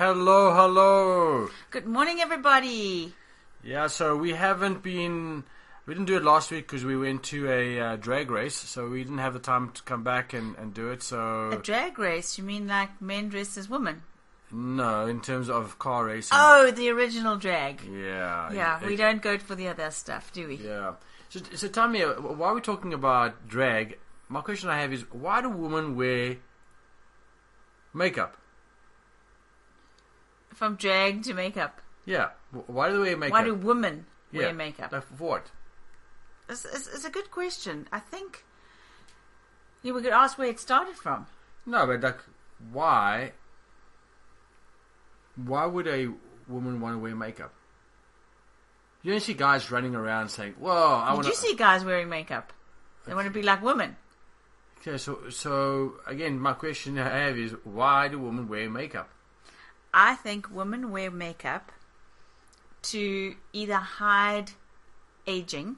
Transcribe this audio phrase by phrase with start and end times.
[0.00, 1.50] Hello, hello.
[1.70, 3.12] Good morning, everybody.
[3.62, 5.44] Yeah, so we haven't been.
[5.84, 8.88] We didn't do it last week because we went to a uh, drag race, so
[8.88, 11.02] we didn't have the time to come back and, and do it.
[11.02, 12.38] So A drag race?
[12.38, 14.00] You mean like men dressed as women?
[14.50, 16.30] no, in terms of car racing.
[16.32, 17.82] Oh, the original drag.
[17.82, 20.54] yeah, Yeah, we it- don't go for the other stuff, do we?
[20.54, 20.94] Yeah.
[21.28, 23.98] So, so tell me, uh, while we're talking about drag,
[24.30, 26.38] my question I have is, why do women wear
[27.92, 28.38] makeup?
[30.54, 31.80] From drag to makeup.
[32.04, 32.30] Yeah,
[32.66, 33.32] why do they wear makeup?
[33.32, 34.42] Why do women yeah.
[34.42, 34.92] wear makeup?
[34.92, 35.50] Like, for what?
[36.48, 37.86] It's, it's, it's a good question.
[37.92, 38.44] I think
[39.82, 41.26] you we could ask where it started from.
[41.66, 42.18] No, but like,
[42.72, 43.32] why?
[45.36, 46.08] Why would a
[46.48, 47.54] woman want to wear makeup?
[49.02, 52.08] You don't see guys running around saying, "Whoa, I Did want you see guys wearing
[52.08, 52.52] makeup?
[53.06, 53.96] They want to be like women.
[54.80, 59.08] Okay, so so again, my question I have is, why do women wear makeup?
[59.92, 61.72] I think women wear makeup
[62.82, 64.52] to either hide
[65.26, 65.76] aging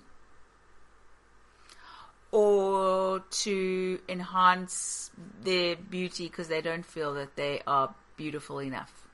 [2.31, 5.11] or to enhance
[5.43, 9.07] their beauty because they don't feel that they are beautiful enough.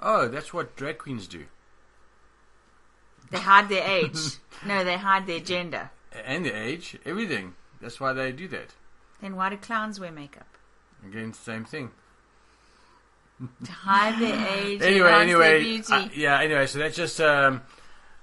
[0.00, 1.46] Oh, that's what drag queens do,
[3.30, 4.16] They hide their age.
[4.66, 5.90] no, they hide their gender.
[6.24, 7.54] and their age, everything.
[7.80, 8.74] That's why they do that.
[9.20, 10.46] Then why do clowns wear makeup?
[11.06, 11.90] Again, same thing.
[13.64, 15.92] To hide their age, Anyway, anyway, beauty.
[15.92, 16.40] uh, yeah.
[16.40, 17.62] Anyway, so that's just um,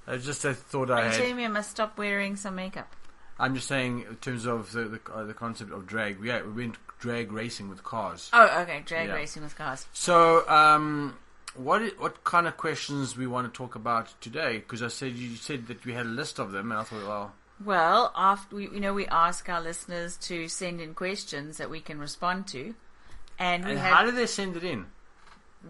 [0.05, 1.21] that's just a thought I had.
[1.21, 2.91] I must stop wearing some makeup?
[3.39, 6.63] I'm just saying, in terms of the the, uh, the concept of drag, yeah, we
[6.63, 8.29] went drag racing with cars.
[8.33, 8.83] Oh, okay.
[8.85, 9.15] Drag Yeah.
[9.15, 9.85] racing with cars.
[9.93, 11.17] So, um,
[11.53, 14.57] what what kind of questions we want to talk about today?
[14.57, 17.05] Because I said you said that we had a list of them, and I thought,
[17.07, 21.69] well, Well, after we, you know, we ask our listeners to send in questions that
[21.69, 22.75] we can respond to,
[23.39, 24.87] and we and had how do they send it in?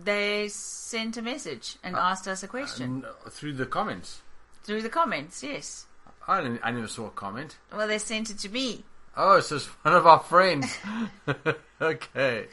[0.03, 4.21] They sent a message and asked us a question uh, through the comments.
[4.63, 5.41] through the comments.
[5.43, 5.85] Yes,
[6.27, 7.57] I didn't, I never saw a comment.
[7.75, 8.83] well, they sent it to me.
[9.17, 10.77] Oh, so it's one of our friends.
[11.81, 12.47] okay.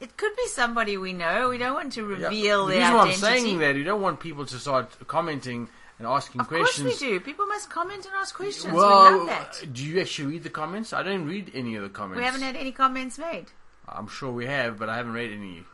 [0.00, 1.48] It could be somebody we know.
[1.48, 2.26] We don't want to Yeah.
[2.26, 6.06] reveal the their why I'm saying that you don't want people to start commenting and
[6.06, 7.00] asking of course questions.
[7.00, 7.20] we do.
[7.20, 8.72] People must comment and ask questions.
[8.72, 9.72] we Well, love that.
[9.72, 10.92] do you actually read the comments?
[10.92, 12.18] I don't read any of the comments.
[12.18, 13.46] We haven't had any comments made.
[13.88, 15.64] I'm sure we have, but I haven't read any.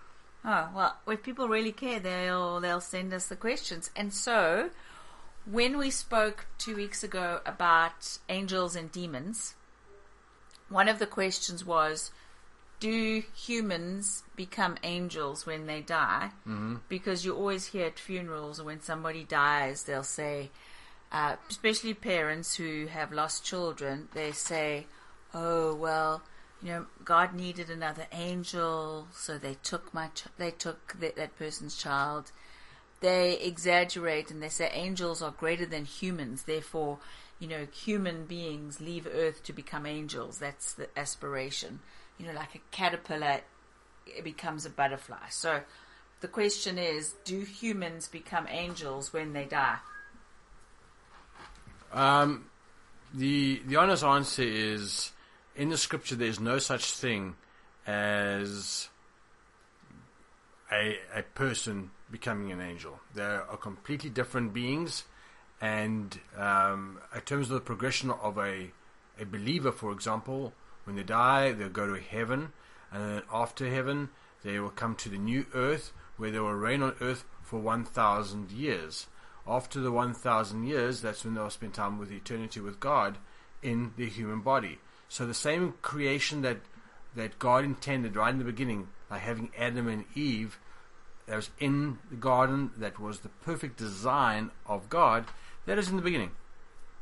[0.45, 3.91] Oh well, if people really care, they'll they'll send us the questions.
[3.97, 4.71] And so,
[5.45, 9.55] when we spoke two weeks ago about angels and demons,
[10.69, 12.13] one of the questions was,
[12.79, 16.77] "Do humans become angels when they die?" Mm-hmm.
[16.89, 20.51] Because you always hear at funerals, or when somebody dies, they'll say,
[21.11, 24.87] uh, especially parents who have lost children, they say,
[25.35, 26.23] "Oh well."
[26.63, 31.39] You know, God needed another angel, so they took my, ch- they took that, that
[31.39, 32.33] person's child.
[33.01, 36.43] They exaggerate and they say angels are greater than humans.
[36.43, 36.99] Therefore,
[37.39, 40.39] you know, human beings leave Earth to become angels.
[40.39, 41.79] That's the aspiration.
[42.19, 43.43] You know, like a caterpillar
[44.07, 45.29] it becomes a butterfly.
[45.31, 45.61] So,
[46.21, 49.79] the question is, do humans become angels when they die?
[51.93, 52.47] Um,
[53.15, 55.13] the the honest answer is
[55.59, 56.15] in the scripture.
[56.15, 57.37] There's no such thing
[57.87, 58.89] as
[60.73, 63.01] a a person becoming an angel.
[63.15, 65.05] They are completely different beings,
[65.61, 68.71] and um, in terms of the progression of a
[69.21, 70.53] a believer, for example,
[70.85, 72.53] when they die, they'll go to heaven,
[72.93, 74.11] and then after heaven,
[74.45, 77.85] they will come to the new earth, where they will reign on earth for one
[77.85, 79.09] thousand years.
[79.49, 83.17] After the 1,000 years, that's when they'll spend time with eternity with God
[83.63, 84.79] in the human body.
[85.09, 86.59] So the same creation that
[87.17, 90.59] that God intended right in the beginning, like having Adam and Eve,
[91.27, 95.25] that was in the garden, that was the perfect design of God,
[95.67, 96.31] that is in the beginning.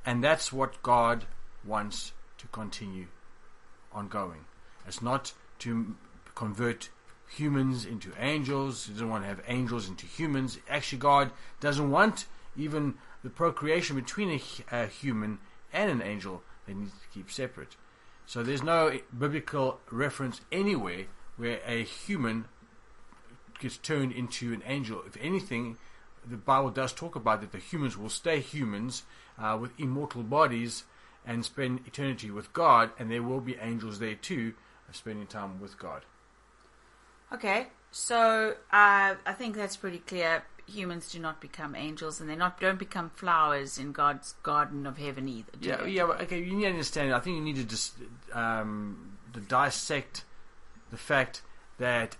[0.05, 1.25] And that's what God
[1.65, 3.07] wants to continue
[3.93, 4.45] ongoing.
[4.87, 5.97] It's not to
[6.35, 6.91] convert
[7.29, 8.87] humans into angels.
[8.87, 10.59] He doesn't want to have angels into humans.
[10.69, 11.31] Actually, God
[11.61, 12.27] doesn't want
[12.57, 15.39] even the procreation between a, a human
[15.73, 16.43] and an angel.
[16.67, 17.77] They need to keep separate.
[18.27, 21.07] So there's no biblical reference anywhere
[21.37, 22.47] where a human
[23.61, 25.03] gets turned into an angel.
[25.07, 25.79] If anything,
[26.29, 29.05] the Bible does talk about that the humans will stay humans
[29.39, 30.85] uh, with immortal bodies
[31.25, 34.55] and spend eternity with God, and there will be angels there too,
[34.89, 36.03] uh, spending time with God.
[37.33, 40.45] Okay, so uh, I think that's pretty clear.
[40.69, 44.99] Humans do not become angels, and they not don't become flowers in God's garden of
[44.99, 45.53] heaven either.
[45.61, 45.91] do Yeah, they?
[45.91, 46.03] yeah.
[46.05, 47.15] Well, okay, you need to understand.
[47.15, 47.95] I think you need to just
[48.33, 50.25] um, to dissect
[50.91, 51.43] the fact
[51.79, 52.17] that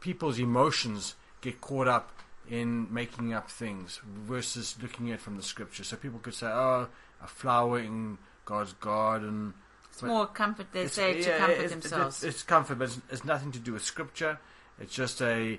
[0.00, 2.10] people's emotions get caught up
[2.48, 5.84] in making up things versus looking at it from the scripture.
[5.84, 6.88] So people could say, "Oh,
[7.22, 9.54] a flower in God's garden."
[9.90, 12.24] It's But more comfort, they say, to yeah, comfort it's- themselves.
[12.24, 14.38] It's, it's comfort, but it's, it's nothing to do with scripture.
[14.80, 15.58] It's just a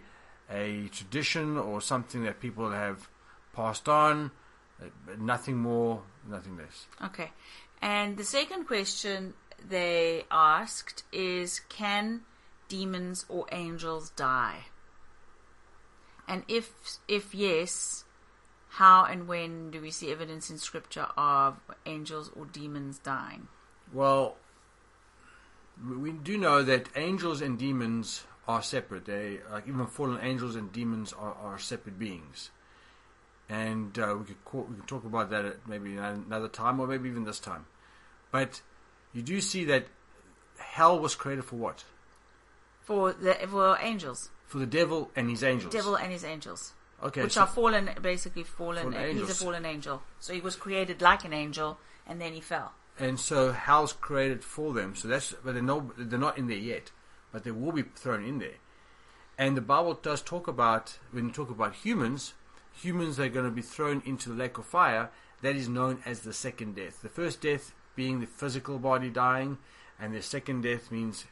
[0.52, 3.10] a tradition or something that people have
[3.54, 4.32] passed on.
[5.18, 6.88] Nothing more, nothing less.
[7.04, 7.32] Okay.
[7.82, 9.34] And the second question
[9.68, 12.22] they asked is can
[12.68, 14.66] demons or angels die?
[16.28, 16.72] And if
[17.08, 18.06] if yes,
[18.70, 23.48] how and when do we see evidence in scripture of angels or demons dying?
[23.94, 24.38] Well,
[25.86, 29.06] we- we do know that angels and demons are separate.
[29.06, 32.52] They like even fallen angels and demons are, are separate beings,
[33.50, 36.88] and uh, we could call, we could talk about that at maybe another time or
[36.88, 37.66] maybe even this time.
[38.32, 38.62] But
[39.14, 39.88] you do see that
[40.58, 41.84] hell was created for what?
[42.82, 44.30] For the for angels.
[44.48, 45.72] For the devil and his angels.
[45.74, 46.74] Devil and his angels.
[47.04, 50.02] okay, which so- are fallen basically fallen, Fallen he's a fallen angel.
[50.20, 51.78] So he was created like an angel
[52.08, 52.74] and then he fell.
[53.00, 54.96] and so hell's created for them.
[54.96, 56.92] So that's but they're no they're not in there yet,
[57.32, 58.60] but they will be thrown in there.
[59.38, 62.34] And the Bible does talk about when you talk about humans,
[62.74, 65.10] humans are going to be thrown into the lake of fire.
[65.42, 67.02] That is known as the second death.
[67.02, 69.58] The first death being the physical body dying,
[70.00, 71.26] and the second death means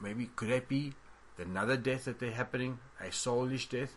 [0.00, 0.94] maybe could that be
[1.38, 3.96] another death that they're happening, a soulish death.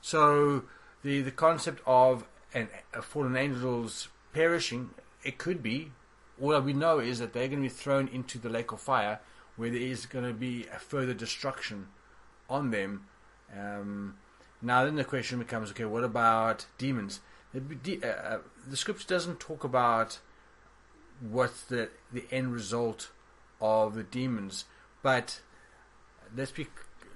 [0.00, 0.64] So
[1.02, 4.90] the the concept of an, a fallen angels perishing,
[5.22, 5.92] it could be.
[6.40, 9.20] All we know is that they're going to be thrown into the lake of fire,
[9.56, 11.88] where there is going to be a further destruction
[12.48, 13.06] on them.
[13.56, 14.16] Um,
[14.60, 17.20] now, then the question becomes: Okay, what about demons?
[17.52, 20.20] The, uh, uh, the scripture doesn't talk about
[21.20, 23.10] what's the the end result
[23.60, 24.64] of the demons,
[25.02, 25.40] but
[26.34, 26.68] let's be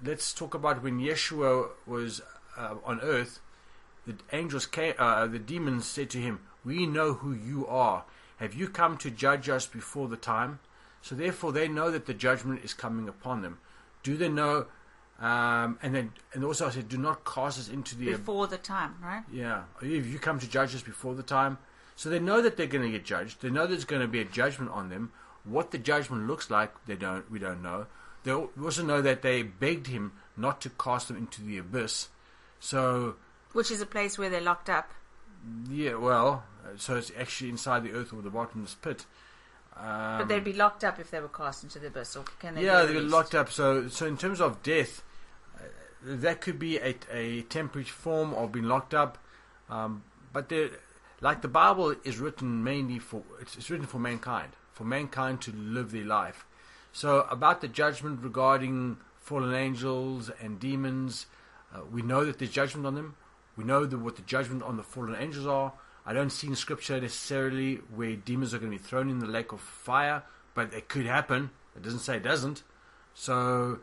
[0.05, 2.21] let's talk about when Yeshua was
[2.56, 3.41] uh, on earth.
[4.06, 8.05] The angels came, uh, the demons said to him, "We know who you are.
[8.37, 10.61] Have you come to judge us before the time?"
[11.06, 13.58] So therefore, they know that the judgment is coming upon them.
[14.03, 14.67] Do they know?
[15.20, 18.58] Um, and then, and also I said, "Do not cast us into the Before the
[18.58, 19.23] time, right?
[19.32, 21.58] yeah, if you come to judge us before the time,
[21.94, 23.41] so they know that they're going to get judged.
[23.41, 25.12] They know there's going to be a judgment on them.
[25.44, 27.31] What the judgment looks like, they don't.
[27.31, 27.87] We don't know.
[28.25, 32.09] They also know that they begged him not to cast them into the abyss.
[32.59, 33.14] So
[33.52, 34.91] Which is a place where they're locked up.
[35.70, 36.43] yeah, well,
[36.76, 39.06] so it's actually inside the earth or the bottomless pit.
[39.78, 42.55] Um, But they'd be locked up if they were cast into the abyss, or can
[42.55, 42.64] they?
[42.64, 43.14] yeah, be they get released?
[43.14, 43.50] locked up.
[43.50, 45.02] So, so in terms of death,
[45.56, 45.61] uh,
[46.02, 49.19] that could be a, a temporary form of being locked up.
[49.69, 50.02] Um,
[50.32, 50.50] but
[51.20, 55.52] like the Bible is written mainly for it's, it's written for mankind, for mankind to
[55.52, 56.46] live their life.
[56.93, 61.26] So about the judgment regarding fallen angels and demons,
[61.75, 63.17] uh, we know that there's judgment on them.
[63.56, 65.73] We know the, what the judgment on the fallen angels are.
[66.06, 69.26] I don't see in scripture necessarily where demons are going to be thrown in the
[69.26, 70.23] lake of fire,
[70.55, 71.50] but it could happen.
[71.75, 72.62] It doesn't say it doesn't.
[73.12, 73.81] So,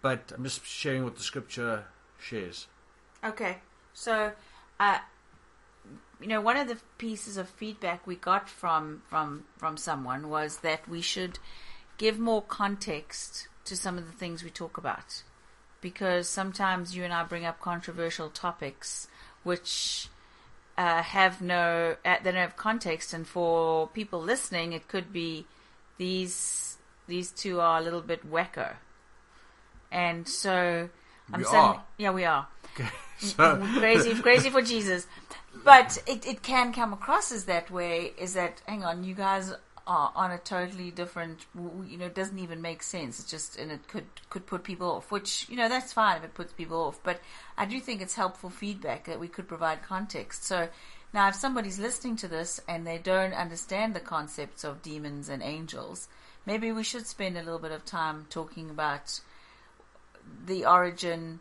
[0.00, 1.84] but I'm just sharing what the scripture
[2.18, 2.66] shares.
[3.24, 3.58] Okay,
[3.94, 4.32] so,
[4.80, 4.98] uh,
[6.20, 10.58] you know, one of the pieces of feedback we got from from from someone was
[10.58, 11.38] that we should
[11.98, 15.22] give more context to some of the things we talk about,
[15.80, 19.06] because sometimes you and I bring up controversial topics
[19.44, 20.08] which
[20.78, 25.46] uh, have no uh, they don't have context, and for people listening, it could be
[25.98, 26.76] these
[27.06, 28.74] these two are a little bit wacko,
[29.90, 30.88] and so.
[31.32, 31.84] I'm We saying, are.
[31.96, 32.88] yeah, we are Okay,
[33.18, 35.06] so crazy, crazy for Jesus.
[35.64, 38.12] But it, it can come across as that way.
[38.18, 39.52] Is that hang on, you guys
[39.86, 41.46] on a totally different.
[41.54, 43.20] You know, it doesn't even make sense.
[43.20, 45.10] It's just and it could could put people off.
[45.10, 47.00] Which you know that's fine if it puts people off.
[47.02, 47.20] But
[47.56, 50.44] I do think it's helpful feedback that we could provide context.
[50.44, 50.68] So
[51.12, 55.42] now, if somebody's listening to this and they don't understand the concepts of demons and
[55.42, 56.08] angels,
[56.46, 59.20] maybe we should spend a little bit of time talking about
[60.46, 61.40] the origin,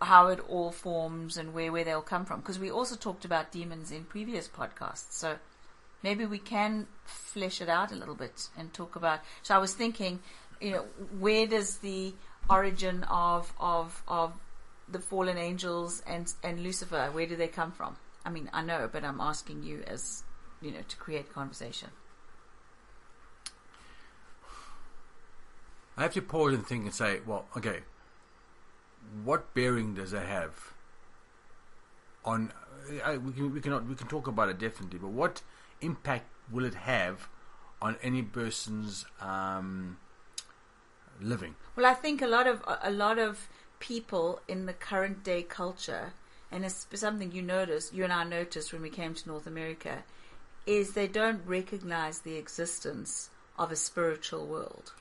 [0.00, 2.40] how it all forms, and where, where they'll come from.
[2.40, 5.12] Because we also talked about demons in previous podcasts.
[5.12, 5.36] So
[6.04, 9.20] maybe we can flesh it out a little bit and talk about.
[9.42, 10.20] So I was thinking,
[10.60, 10.84] you know,
[11.18, 12.14] where does the
[12.48, 14.34] origin of of of
[14.86, 17.96] the fallen angels and and Lucifer, where do they come from?
[18.24, 20.22] I mean, I know, but I'm asking you as
[20.60, 21.88] you know to create conversation.
[25.96, 27.80] I have to pause and think and say, well, okay,
[29.22, 30.74] what bearing does that have
[32.24, 32.52] on?
[33.02, 35.42] I, we can we cannot we can talk about it definitely, but what
[35.80, 37.28] impact will it have
[37.80, 39.98] on any person's um,
[41.20, 41.54] living?
[41.76, 46.12] Well, I think a lot of a lot of people in the current day culture,
[46.50, 50.04] and it's something you notice, you and I noticed when we came to North America,
[50.66, 54.92] is they don't recognize the existence of a spiritual world.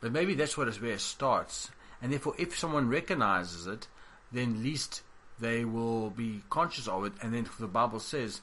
[0.00, 1.70] But maybe that's what is where it starts.
[2.00, 3.86] And therefore, if someone recognizes it,
[4.32, 5.02] then at least
[5.38, 7.12] they will be conscious of it.
[7.20, 8.40] And then the Bible says,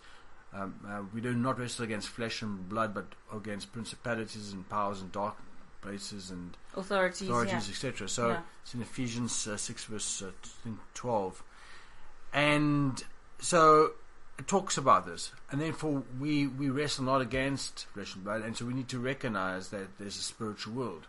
[0.57, 5.01] um, uh, we do not wrestle against flesh and blood, but against principalities and powers
[5.01, 5.35] and dark
[5.81, 7.73] places and Authorities, authorities, yeah.
[7.73, 8.09] etc.
[8.09, 8.41] So Yeah.
[8.63, 11.43] it's in Ephesians uh, 6, verse uh, I think 12.
[12.33, 13.03] And
[13.39, 13.91] so
[14.37, 15.31] it talks about this.
[15.51, 18.99] And therefore, we, we wrestle not against flesh and blood, and so we need to
[18.99, 21.07] recognize that there's a spiritual world.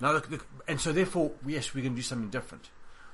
[0.00, 2.70] Now, look, look, and so therefore, yes, we can do something different.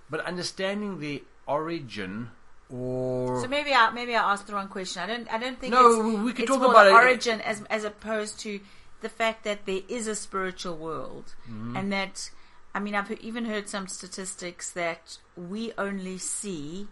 [0.09, 2.31] But understanding the origin
[2.71, 5.03] or So maybe I maybe I asked the wrong question.
[5.03, 6.93] I don't I don't think No, it's, we- could it's talk about it.
[6.93, 8.61] origin as as opposed to
[9.01, 11.77] the fact that there is a spiritual world Mm-hmm.
[11.77, 12.31] and that
[12.75, 16.89] I mean I've even heard some statistics that we only see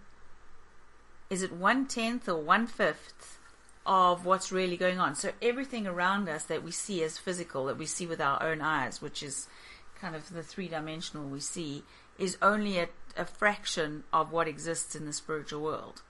[1.28, 3.38] is it one tenth or one fifth
[3.84, 5.14] of what's really going on.
[5.14, 8.60] So everything around us that we see as physical, that we see with our own
[8.60, 9.46] eyes, which is
[10.00, 11.84] kind of the three dimensional we see,
[12.18, 16.02] is only a, a fraction of what exists in the spiritual world.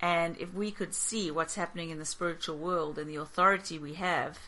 [0.00, 3.94] And if we could see what's happening in the spiritual world and the authority we
[3.94, 4.38] have,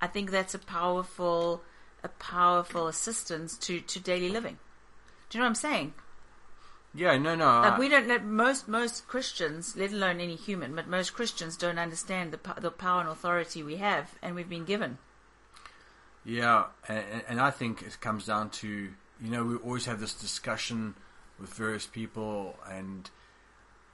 [0.00, 1.62] I think that's a powerful,
[2.02, 4.58] a powerful assistance to, to daily living.
[5.30, 5.94] Do you know what I'm saying?
[6.94, 7.60] yeah, no, no.
[7.60, 12.32] Like we don't most most Christians, let alone any human, but most Christians don't understand
[12.32, 14.98] the the power and authority we have, and we've been given.
[16.24, 20.14] Yeah, and, and I think it comes down to you know we always have this
[20.14, 20.94] discussion
[21.40, 23.10] with various people, and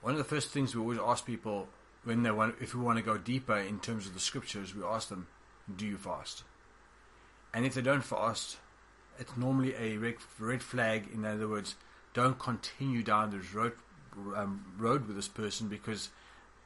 [0.03, 1.69] one of the first things we always ask people
[2.05, 4.83] when they want, if we want to go deeper in terms of the scriptures, we
[4.85, 5.27] ask them,
[5.75, 6.45] "Do you fast?"
[7.53, 8.59] And if they don't fast,
[9.19, 11.09] it's normally a red, red flag.
[11.12, 11.75] In other words,
[12.15, 13.73] don't continue down this road
[14.37, 16.11] um, road with this person because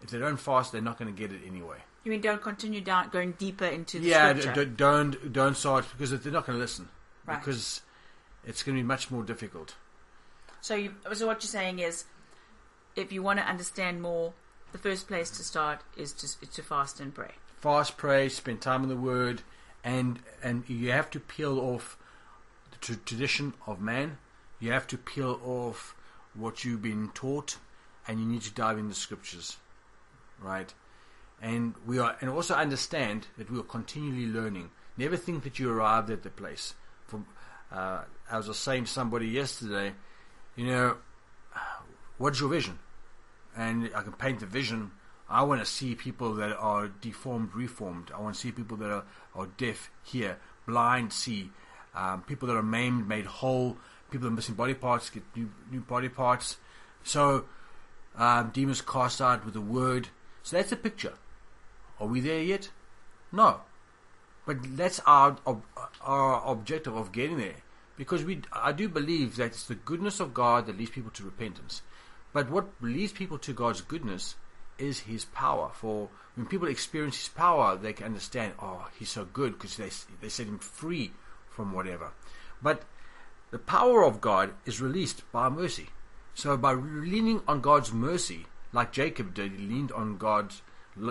[0.02, 1.78] if they don't fast, they're not going to get it anyway.
[2.04, 4.64] You mean don't continue down, going deeper into the yeah, d- scripture?
[4.66, 6.88] d- don't don't start because they're not going to listen
[7.26, 7.38] Right.
[7.40, 7.80] because
[8.46, 9.74] it's going to be much more difficult.
[10.60, 12.04] so, you, so what you're saying is,
[12.96, 14.32] if you want to understand more,
[14.72, 17.32] the first place to start is to to fast and pray.
[17.60, 19.42] Fast, pray, spend time in the Word,
[19.84, 21.96] and and you have to peel off
[22.72, 24.18] the tr- tradition of man.
[24.58, 25.94] You have to peel off
[26.34, 27.56] what you've been taught,
[28.08, 29.58] and you need to dive in the Scriptures,
[30.40, 30.74] right?
[31.40, 34.70] And we are, and also understand that we are continually learning.
[34.96, 36.74] Never think that you arrived at the place.
[37.06, 37.26] From
[37.70, 39.92] uh, I was saying to somebody yesterday,
[40.56, 40.96] you know,
[42.18, 42.78] what's your vision?
[43.56, 44.92] And I can paint the vision.
[45.28, 48.10] I want to see people that are deformed, reformed.
[48.14, 49.04] I want to see people that are,
[49.34, 51.50] are deaf, hear, blind, see.
[51.94, 53.76] Um, people that are maimed, made whole.
[54.10, 56.56] People that are missing body parts get new, new body parts.
[57.04, 57.44] So,
[58.16, 60.08] um, demons cast out with the word.
[60.42, 61.14] So that's a picture.
[62.00, 62.70] Are we there yet?
[63.32, 63.60] No.
[64.46, 65.36] But that's our
[66.02, 67.56] our objective of getting there,
[67.96, 71.24] because we I do believe that it's the goodness of God that leads people to
[71.24, 71.82] repentance.
[72.32, 74.34] But what leads people to God's goodness
[74.78, 75.70] is His power.
[75.74, 79.90] For when people experience His power, they can understand, oh, He's so good because they
[80.20, 81.12] they set Him free
[81.50, 82.12] from whatever.
[82.60, 82.82] But
[83.50, 85.90] the power of God is released by mercy.
[86.34, 90.62] So by leaning on God's mercy, like Jacob did, he leaned on God's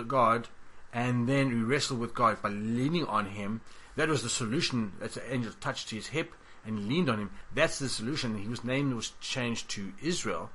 [0.06, 0.48] God,
[0.92, 3.62] and then he wrestled with God by leaning on Him.
[3.96, 4.92] That was the solution.
[4.98, 6.34] that the angel touched his hip
[6.66, 7.30] and leaned on him.
[7.54, 8.36] That's the solution.
[8.38, 10.50] His name was changed to Israel.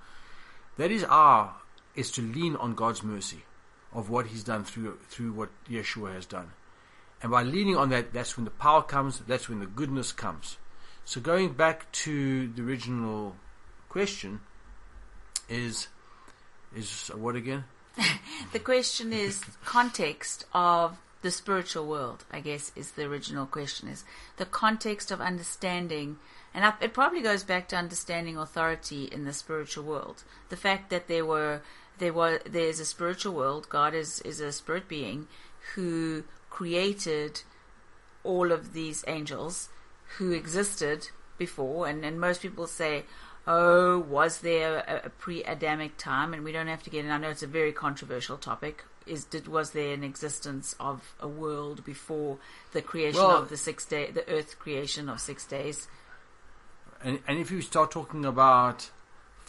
[0.77, 1.55] That is our
[1.95, 3.43] is to lean on God's mercy
[3.93, 6.51] of what He's done through through what Yeshua has done.
[7.21, 10.57] And by leaning on that, that's when the power comes, that's when the goodness comes.
[11.03, 13.35] So going back to the original
[13.89, 14.39] question
[15.49, 15.87] is
[16.75, 17.65] is what again?
[18.53, 22.25] The question is context of the spiritual world.
[22.31, 24.03] I guess is the original question is
[24.37, 26.17] the context of understanding,
[26.53, 30.23] and it probably goes back to understanding authority in the spiritual world.
[30.49, 31.61] The fact that there were
[31.97, 33.67] there was there's a spiritual world.
[33.69, 35.27] God is is a spirit being
[35.75, 37.41] who created
[38.23, 39.69] all of these angels
[40.17, 43.05] who existed before, and, and most people say,
[43.49, 46.33] oh, was there a, a pre-Adamic time?
[46.33, 47.11] And we don't have to get in.
[47.11, 48.85] I know it's a very controversial topic.
[49.05, 52.37] Is did was there an existence of a world before
[52.71, 55.87] the creation Well- of the six day, the Earth creation of six days?
[57.03, 58.91] And and if you start talking about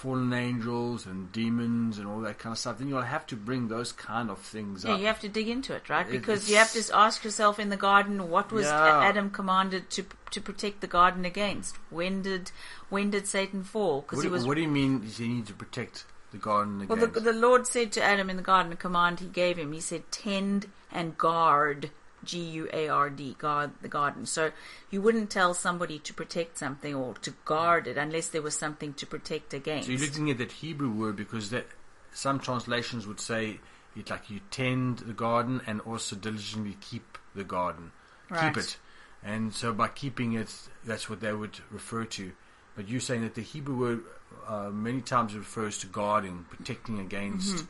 [0.00, 3.68] fallen angels and demons and all that kind of stuff, then you'll have to bring
[3.68, 5.00] those kind of things Yeah, up.
[5.00, 6.08] you have to dig into it, right?
[6.10, 9.00] Because you have to ask yourself in the garden, what was Yeah.
[9.08, 11.76] Adam commanded to to protect the garden against?
[11.90, 12.50] When did
[12.88, 14.00] when did Satan fall?
[14.02, 16.78] Because What, he do- was what do you mean you need to protect the garden
[16.88, 16.96] well.
[16.98, 17.14] against?
[17.14, 19.72] The, the Lord said to Adam in the garden, a command He gave him.
[19.72, 21.90] He said, "Tend and guard."
[22.24, 24.26] G U A R D, guard the garden.
[24.26, 24.52] So
[24.90, 28.94] you wouldn't tell somebody to protect something or to guard it unless there was something
[28.94, 29.86] to protect against.
[29.86, 31.66] So you're looking at that Hebrew word because that
[32.12, 33.60] some translations would say
[33.96, 37.92] it like you tend the garden and also diligently keep the garden,
[38.28, 38.54] Right.
[38.54, 38.76] keep it,
[39.22, 40.52] and so by keeping it,
[40.84, 42.32] that's what they would refer to.
[42.76, 44.04] But you're saying that the Hebrew word
[44.46, 47.56] uh, many times refers to guarding, protecting against.
[47.56, 47.66] Mm-hmm.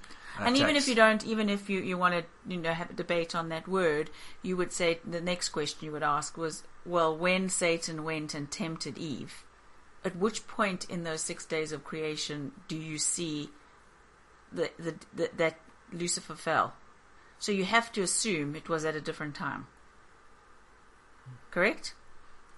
[0.47, 2.95] And even if you don't, even if you, you want to, you know, have a
[2.95, 4.11] debate on that word,
[4.43, 8.51] you would say the next question you would ask was, well, when Satan went and
[8.51, 9.45] tempted Eve,
[10.05, 13.51] at which point in those six days of creation do you see
[14.53, 15.59] the, the, the, that
[15.93, 16.75] Lucifer fell?
[17.39, 19.67] So you have to assume it was at a different time.
[21.51, 21.95] Correct?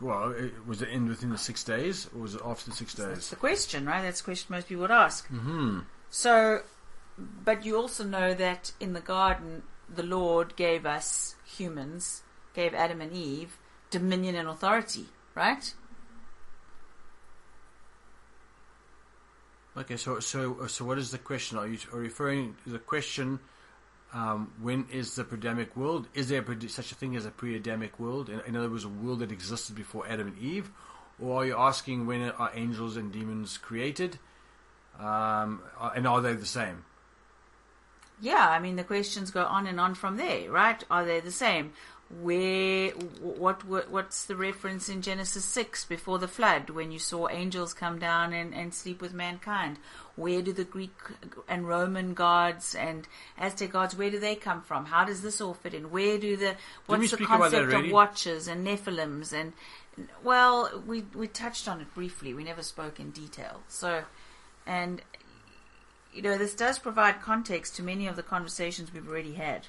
[0.03, 2.95] well, it, was it in within the six days or was it after the six
[2.95, 3.07] days?
[3.07, 4.03] That's the question, right?
[4.03, 5.27] That's the question most people would ask.
[5.29, 5.81] Hmm.
[6.11, 6.63] So,
[7.19, 12.23] but you also know that in the garden, the Lord gave us humans,
[12.55, 13.59] gave Adam and Eve
[13.91, 15.75] dominion and authority, right?
[19.77, 21.59] Okay, so so so what is the question?
[21.59, 23.39] Are you referring to the question?
[24.13, 26.07] Um, when is the pre-Adamic world?
[26.13, 28.29] Is there such a thing as a pre-Adamic world?
[28.29, 30.71] In, in other words, a world that existed before Adam and Eve,
[31.19, 34.19] or are you asking when are angels and demons created?
[34.99, 35.63] Um,
[35.97, 36.85] and are they the same?
[38.23, 40.83] Yeah, I mean the questions go on and on from there, right?
[40.89, 41.73] Are they the same?
[42.21, 47.29] Where, what, what, what's the reference in Genesis six before the flood when you saw
[47.29, 49.79] angels come down and, and sleep with mankind?
[50.15, 50.95] Where do the Greek
[51.49, 53.97] and Roman gods and Aztec gods?
[53.97, 54.87] Where do they come from?
[54.87, 55.91] How does this all fit in?
[55.91, 56.55] Where do the
[56.87, 59.53] what's the speak about that concept of watchers and Nephilims and
[60.23, 62.35] well, we we touched on it briefly.
[62.35, 63.63] We never spoke in detail.
[63.69, 64.05] So,
[64.67, 65.03] and
[66.13, 69.67] you know, this does provide context to many of the conversations we've already had.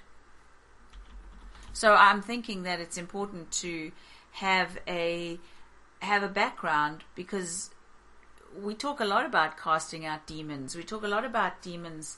[1.71, 3.91] So I'm thinking that it's important to
[4.34, 5.39] have a
[5.99, 7.69] have a background because
[8.62, 10.75] we talk a lot about casting out demons.
[10.75, 12.17] We talk a lot about demons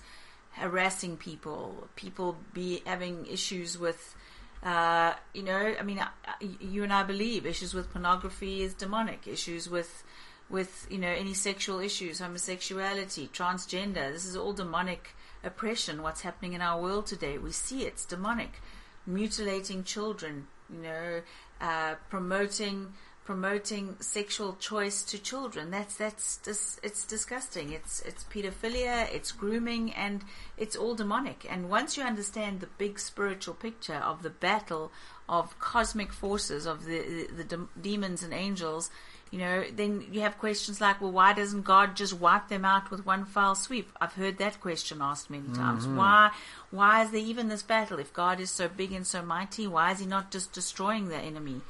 [0.52, 4.16] harassing people, people be having issues with
[4.64, 6.08] uh, you know, I mean, uh,
[6.42, 9.28] you and I believe issues with pornography is demonic.
[9.28, 10.04] Issues with
[10.50, 14.12] with you know any sexual issues, homosexuality, transgender.
[14.12, 16.02] This is all demonic oppression.
[16.02, 17.38] What's happening in our world today?
[17.38, 18.62] We see it's demonic.
[19.08, 21.22] Mutilating children, you know,
[21.62, 22.94] uh, promoting
[23.26, 25.72] promoting sexual choice to children.
[25.72, 27.72] That's that's dis- it's disgusting.
[27.72, 29.12] It's it's pedophilia.
[29.12, 30.24] It's grooming, and
[30.58, 31.46] it's all demonic.
[31.50, 34.92] And once you understand the big spiritual picture of the battle
[35.28, 38.92] of cosmic forces of the the, the dem- demons and angels,
[39.32, 42.90] you know, then you have questions like, well, why doesn't God just wipe them out
[42.92, 43.90] with one foul sweep?
[44.00, 45.86] I've heard that question asked many times.
[45.98, 46.32] Why,
[46.72, 48.00] why is there even this battle?
[48.00, 51.18] If God is so big and so mighty, why is He not just destroying the
[51.18, 51.62] enemy?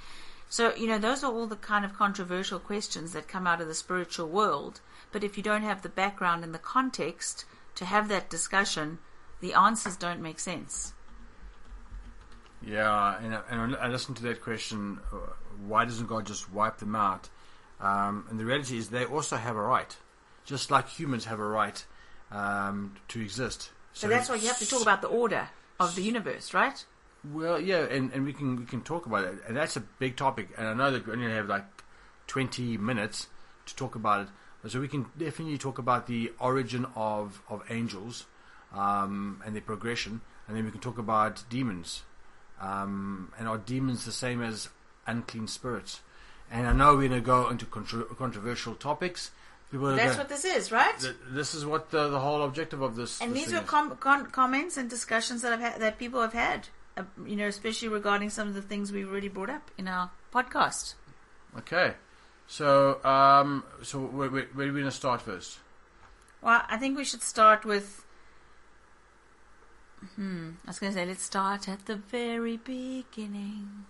[0.49, 3.67] So, you know, those are all the kind of controversial questions that come out of
[3.67, 4.79] the spiritual world.
[5.11, 8.99] But if you don't have the background and the context to have that discussion,
[9.39, 10.93] the answers don't make sense.
[12.65, 15.17] Yeah, and, I- and I listened to that question: uh,
[15.65, 17.29] Why doesn't God just wipe them out?
[17.79, 19.95] Um, and the reality is, they also have a right,
[20.45, 21.83] just like humans have a right
[22.31, 23.71] um, to exist.
[23.93, 26.83] So that's why you have to talk about the order of the universe, right?
[27.33, 30.15] Well, yeah, and, and we can we can talk about it, and that's a big
[30.15, 30.49] topic.
[30.57, 31.65] And I know that we only have like
[32.27, 33.27] twenty minutes
[33.65, 38.25] to talk about it, so we can definitely talk about the origin of of angels
[38.73, 42.03] um, and their progression, and then we can talk about demons.
[42.61, 44.69] Um, and are demons the same as
[45.07, 46.01] unclean spirits?
[46.51, 49.31] And I know we're going to go into contro- controversial topics.
[49.71, 50.97] People That's gonna- what this is, right?
[50.99, 53.19] th- this is what the, the whole objective of this.
[53.19, 53.69] and this these are is.
[53.69, 57.87] com- comments and discussions that I've had, that people have had, uh, you know, especially
[57.87, 60.93] regarding some of the things we've already brought up in our podcast.
[61.57, 61.95] Okay,
[62.47, 65.57] so um, so where, where, where are we going to start first?
[66.41, 68.05] Well, I think we should start with.
[70.15, 70.51] Hmm.
[70.65, 73.85] I was going to say, let's start at the very beginning.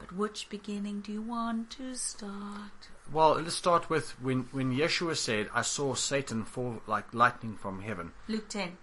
[0.00, 2.88] But which beginning do you want to start?
[3.12, 7.82] Well, let's start with when when Yeshua said, "I saw Satan fall like lightning from
[7.82, 8.76] heaven." Luke 10.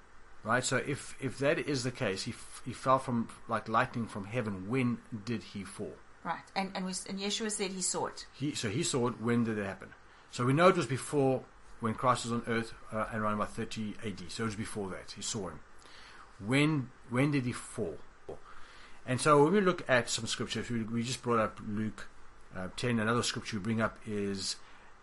[0.43, 0.63] Right.
[0.63, 4.25] So if if that is the case, he f- he fell from like lightning from
[4.25, 4.69] heaven.
[4.69, 5.95] When did he fall?
[6.23, 6.43] Right.
[6.55, 8.25] And, and, we, and Yeshua said he saw it.
[8.33, 9.21] He so he saw it.
[9.21, 9.89] When did it happen?
[10.31, 11.43] So we know it was before
[11.79, 14.23] when Christ was on earth uh, around about 30 AD.
[14.29, 15.11] So it was before that.
[15.15, 15.59] He saw him.
[16.45, 17.97] When when did he fall?
[19.07, 22.07] And so when we look at some scriptures, we, we just brought up Luke
[22.55, 22.99] uh, 10.
[22.99, 24.57] Another scripture we bring up is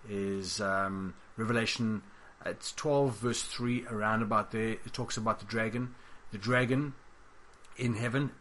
[0.09, 2.03] is um, Revelation.
[2.45, 4.73] It's 12 verse 3 around about there.
[4.73, 5.95] It talks about the dragon.
[6.33, 6.93] The dragon
[7.79, 8.33] in heaven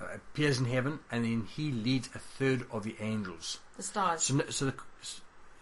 [0.00, 3.58] uh, appears in heaven, and then he leads a third of the angels.
[3.76, 4.22] The stars.
[4.22, 4.74] So, so the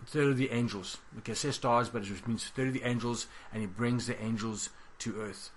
[0.06, 0.98] third of the angels.
[1.18, 4.22] Okay, it says stars, but it means third of the angels, and he brings the
[4.22, 5.50] angels to earth.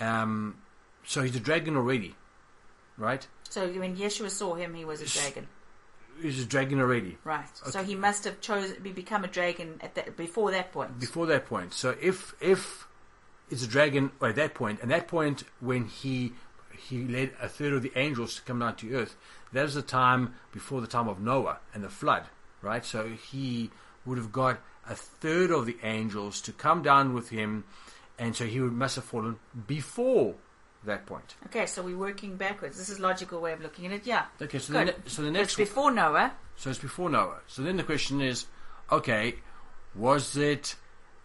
[0.00, 0.56] Um,
[1.04, 2.14] so he's a dragon already,
[2.98, 3.26] right?
[3.48, 5.48] So when Yeshua saw him, he was a dragon.
[6.20, 7.16] He's a dragon already.
[7.24, 7.46] Right.
[7.70, 10.98] So he must have chosen be- become a dragon at that before that point.
[10.98, 11.72] Before that point.
[11.72, 12.86] So if if
[13.50, 16.32] it's a dragon at that point, and that point when he
[16.76, 19.16] he led a third of the angels to come down to earth,
[19.52, 22.24] that is the time before the time of Noah and the flood,
[22.62, 22.84] right?
[22.84, 23.70] So he
[24.04, 27.64] would have got a third of the angels to come down with him,
[28.18, 30.34] and so he would must have fallen before
[30.84, 31.34] that point.
[31.46, 32.76] Okay, so we're working backwards.
[32.78, 34.06] This is logical way of looking at it.
[34.06, 34.26] Yeah.
[34.40, 34.94] Okay, so the, Good.
[35.06, 35.48] so the next.
[35.48, 36.32] It's before Noah.
[36.56, 37.40] So it's before Noah.
[37.46, 38.46] So then the question is,
[38.90, 39.36] okay,
[39.94, 40.76] was it?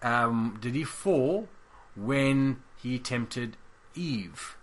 [0.01, 1.47] Um, did he fall
[1.95, 3.55] when he tempted
[3.95, 4.57] Eve?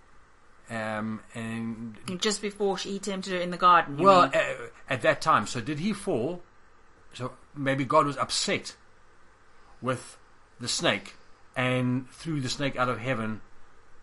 [0.69, 3.97] Um, and Just before he tempted her in the garden.
[3.97, 4.41] well, uh,
[4.89, 6.43] at that time, so did he fall?
[7.15, 8.77] So maybe God was upset
[9.83, 10.17] with
[10.61, 11.15] the snake
[11.57, 13.41] and threw the snake out of heaven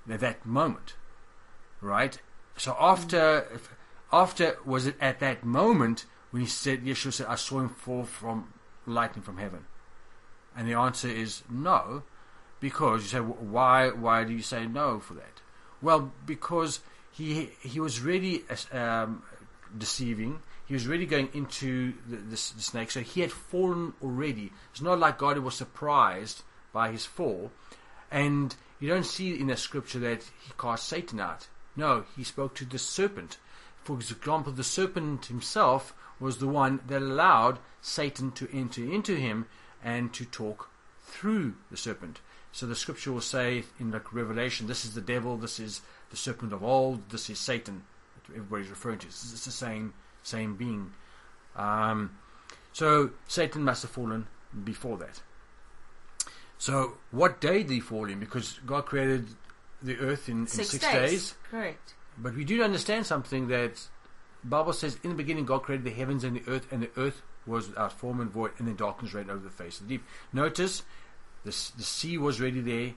[0.10, 0.96] at that moment,
[1.82, 2.20] right?
[2.58, 3.60] So after,
[4.12, 8.04] after was it at that moment when he said, Yeshua said, "I saw him fall
[8.04, 8.54] from
[8.86, 9.66] lightning from heaven,"
[10.56, 12.04] and the answer is no,
[12.60, 13.90] because you say, why?
[13.90, 15.42] Why do you say no for that?
[15.82, 16.80] Well, because
[17.12, 19.24] he he was really um,
[19.78, 20.40] deceiving.
[20.66, 24.52] He was really going into the, the, the snake, so he had fallen already.
[24.72, 26.44] It's not like God was surprised
[26.74, 27.52] by his fall,
[28.12, 31.48] and you don't see in the scripture that he cast Satan out.
[31.76, 33.38] No, he spoke to the serpent.
[33.84, 39.46] For example, the serpent himself was the one that allowed Satan to enter into him
[39.84, 40.70] and to talk
[41.04, 42.20] through the serpent.
[42.52, 46.18] So the scripture will say in like Revelation, this is the devil, this is the
[46.18, 47.84] serpent of old, this is Satan.
[48.30, 49.08] Everybody's referring to.
[49.08, 50.92] It's, it's the same same being.
[51.56, 52.18] Um,
[52.74, 54.28] so Satan must have fallen
[54.64, 55.22] before that.
[56.58, 58.20] So what day did he fall in?
[58.20, 59.28] Because God created
[59.82, 61.12] the earth in, in six, six, days.
[61.12, 61.36] days.
[61.52, 61.94] Correct.
[62.18, 63.88] But we do understand something that
[64.44, 67.22] Bible says in the beginning God created the heavens and the earth, and the earth
[67.46, 70.06] was without form and void, and then darkness reigned over the face of the deep.
[70.34, 70.84] Notice
[71.44, 72.94] the the sea was ready there,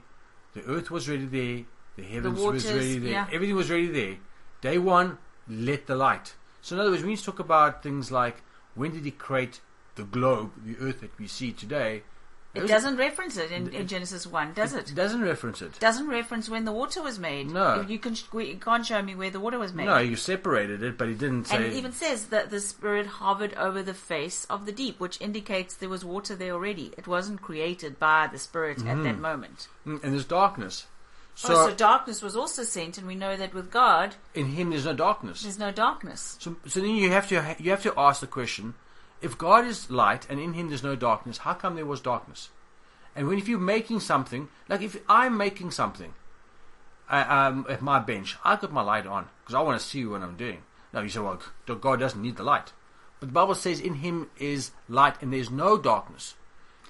[0.53, 3.27] the earth was ready there, the heavens was waters, ready there, yeah.
[3.31, 4.17] everything was ready there.
[4.61, 6.33] Day one, let the light.
[6.61, 8.41] So in other words, when you talk about things like
[8.75, 9.61] when did He create
[9.95, 12.03] the globe, the earth that we see today,
[12.53, 14.91] It doesn't reference it in, in Genesis 1, does it?
[14.91, 15.79] It doesn't reference it.
[15.79, 17.49] doesn't reference when the water was made.
[17.49, 17.85] No.
[17.87, 19.85] You, can, you can't show me where the water was made.
[19.85, 21.55] No, you separated it, but he didn't say.
[21.55, 25.21] And it even says that the Spirit hovered over the face of the deep, which
[25.21, 26.91] indicates there was water there already.
[26.97, 29.67] It wasn't created by the Spirit at that moment.
[29.87, 30.87] Mm, and there's darkness.
[31.35, 34.69] So, oh, so darkness was also sent, and we know that with God, in him
[34.69, 35.43] there's no darkness.
[35.43, 36.37] there's no darkness.
[36.39, 38.73] So, so then you have to you have to ask the question:
[39.21, 42.49] If God is light and in Him there's no darkness, how come there was darkness?
[43.15, 46.13] And when if you're making something, like if I'm making something
[47.09, 50.05] uh, um, at my bench, I got my light on because I want to see
[50.05, 50.63] what I'm doing.
[50.93, 52.71] Now you say, well, God doesn't need the light,
[53.19, 56.35] but the Bible says in Him is light and there's no darkness.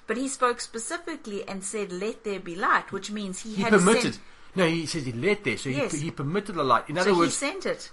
[0.06, 3.72] But he spoke specifically and said, "Let there be light," which means he, He had
[3.72, 4.18] permitted.
[4.54, 5.92] No, he says he let there, so Yes.
[5.92, 6.88] he, he permitted the light.
[6.90, 7.90] In other words, so he sent it.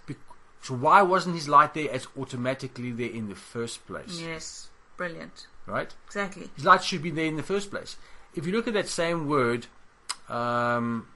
[0.61, 4.19] So why wasn't His light there as automatically there in the first place?
[4.21, 5.47] Yes, brilliant.
[5.65, 5.93] Right.
[6.07, 6.49] Exactly.
[6.55, 7.95] His light should be there in the first place.
[8.35, 9.67] If you look at that same word,
[10.27, 11.07] um,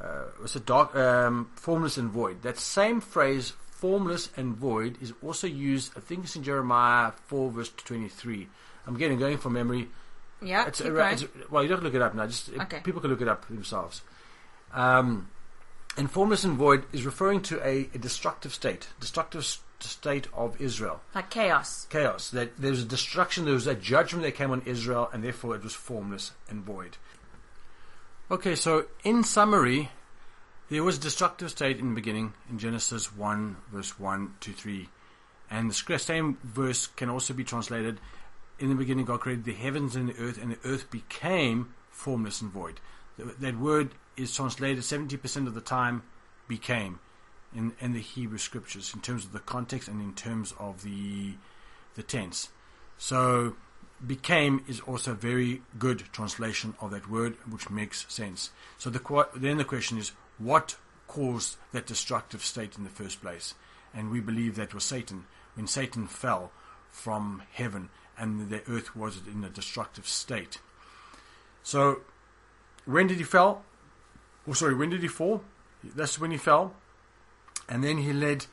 [0.00, 5.46] uh, it, dark, um, formless and void, that same phrase, formless and void, is also
[5.46, 8.48] used, I think it's in Jeremiah 4, verse 23.
[8.86, 9.88] I'm getting going from memory.
[10.42, 10.66] Yeah.
[10.66, 12.26] It's, keep around- it's- well, you don't have to look it up now.
[12.26, 12.80] Just Okay.
[12.80, 14.02] people can look it up themselves.
[14.72, 15.28] Um,
[15.96, 20.60] and formless and void is referring to a, a destructive state, destructive s- state of
[20.60, 21.86] Israel like chaos.
[21.90, 22.30] chaos.
[22.30, 25.54] That there was a destruction, there was a judgment that came on Israel, and therefore
[25.56, 26.96] it was formless and void.
[28.30, 29.90] Okay, so in summary,
[30.68, 34.88] there was a destructive state in the beginning in Genesis 1, verse 1 to 3.
[35.50, 37.98] And the same verse can also be translated
[38.60, 42.42] In the beginning, God created the heavens and the earth, and the earth became formless
[42.42, 42.78] and void.
[43.16, 46.02] That word is translated 70% of the time
[46.48, 46.98] became
[47.54, 51.34] in, in the Hebrew scriptures in terms of the context and in terms of the
[51.96, 52.50] the tense.
[52.98, 53.56] So
[54.06, 58.50] became is also a very good translation of that word, which makes sense.
[58.78, 60.76] So the then the question is, what
[61.08, 63.54] caused that destructive state in the first place?
[63.92, 65.24] And we believe that was Satan.
[65.54, 66.52] When Satan fell
[66.90, 70.58] from heaven and the earth was in a destructive state.
[71.62, 72.00] So,
[72.84, 73.64] when did he fall?
[74.48, 75.42] Oh, sorry, when did he fall?
[75.82, 76.74] That's when he fell.
[77.68, 78.46] And then he led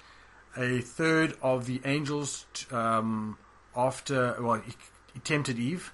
[0.55, 3.37] a third of the angels um,
[3.75, 4.73] after, well, he,
[5.13, 5.93] he tempted Eve.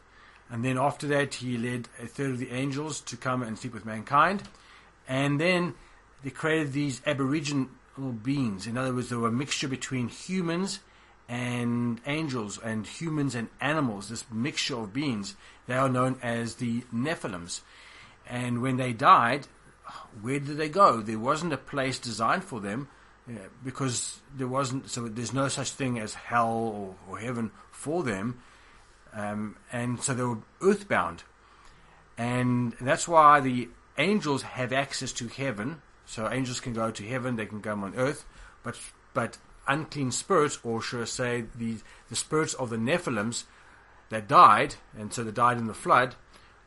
[0.49, 3.73] And then after that, he led a third of the angels to come and sleep
[3.73, 4.43] with mankind.
[5.07, 5.73] And then
[6.23, 7.69] they created these aboriginal
[8.23, 8.67] beings.
[8.67, 10.79] In other words, they were a mixture between humans
[11.29, 15.35] and angels and humans and animals, this mixture of beings.
[15.67, 17.61] They are known as the Nephilims.
[18.27, 19.47] And when they died,
[20.21, 21.01] where did they go?
[21.01, 22.87] There wasn't a place designed for them
[23.29, 28.03] uh, because there wasn't, so there's no such thing as hell or, or heaven for
[28.03, 28.41] them.
[29.13, 31.23] Um, and so they were earthbound.
[32.17, 35.81] And that's why the angels have access to heaven.
[36.05, 38.25] So angels can go to heaven, they can come on earth,
[38.63, 38.77] but
[39.13, 41.77] but unclean spirits, or should I say, the
[42.09, 43.45] the spirits of the Nephilims
[44.09, 46.15] that died, and so they died in the flood.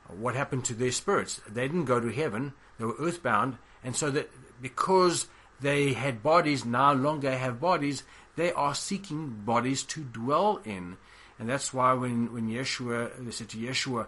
[0.09, 1.41] What happened to their spirits?
[1.49, 5.27] They didn't go to heaven; they were earthbound, and so that because
[5.61, 8.03] they had bodies, now longer have bodies,
[8.37, 10.97] they are seeking bodies to dwell in,
[11.39, 14.07] and that's why when when Yeshua they said to Yeshua,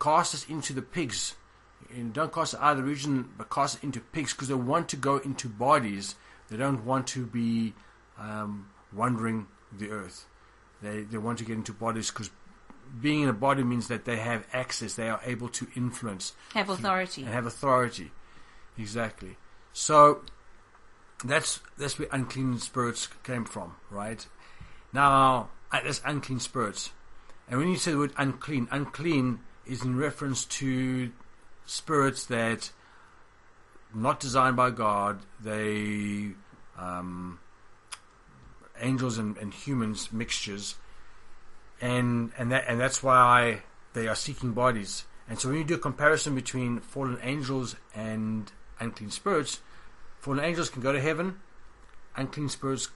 [0.00, 1.34] cast us into the pigs
[1.94, 4.54] and don't cast it out of the region, but cast it into pigs because they
[4.54, 6.14] want to go into bodies.
[6.48, 7.74] They don't want to be
[8.18, 10.26] um, wandering the earth.
[10.82, 12.30] They they want to get into bodies because
[13.00, 14.94] being in a body means that they have access.
[14.94, 17.22] They are able to influence Have authority.
[17.22, 18.12] and have authority.
[18.78, 19.36] Exactly.
[19.72, 20.22] So
[21.24, 24.26] that's that's where unclean spirits came from, right?
[24.92, 26.90] Now uh, that's unclean spirits,
[27.48, 31.10] and when you say the word unclean, unclean is in reference to
[31.64, 32.70] spirits that
[33.94, 35.20] not designed by God.
[35.42, 36.30] They
[36.78, 37.38] um,
[38.80, 40.76] angels and, and humans mixtures,
[41.80, 43.62] and and that and that's why
[43.92, 45.04] they are seeking bodies.
[45.28, 49.60] And so when you do a comparison between fallen angels and unclean spirits,
[50.20, 51.40] fallen angels can go to heaven,
[52.16, 52.88] unclean spirits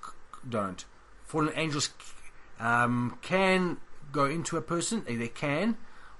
[0.49, 0.85] don't.
[1.25, 1.91] Fallen angels
[2.61, 3.79] um, can
[4.13, 5.77] go into a person, eh, they can,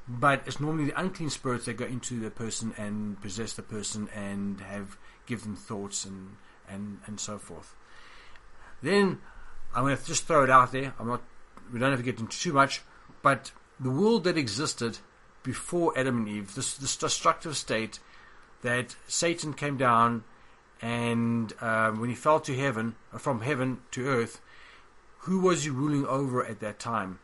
[0.09, 4.09] but it's normally the unclean spirits that go into the person and possess the person
[4.15, 4.97] and have
[5.27, 6.37] give them thoughts and
[6.69, 7.75] and and so forth.
[8.83, 9.19] Then
[9.75, 10.95] I'm going to just throw it out there.
[10.99, 11.23] I'm not.
[11.73, 12.83] We don't have to get into too much,
[13.23, 14.99] but the world that existed
[15.43, 17.99] before Adam and Eve, this this destructive state
[18.63, 20.25] that Satan came down
[20.83, 24.41] and um, when he fell to heaven, uh, from heaven to earth,
[25.21, 27.19] who was he ruling over at that time?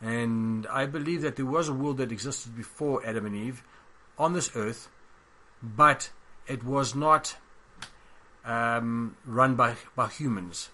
[0.00, 3.62] And I believe that there was a world that existed before Adam and Eve
[4.16, 4.88] on this earth,
[5.62, 6.10] but
[6.46, 7.36] it was not
[8.48, 10.70] um, run by, by humans.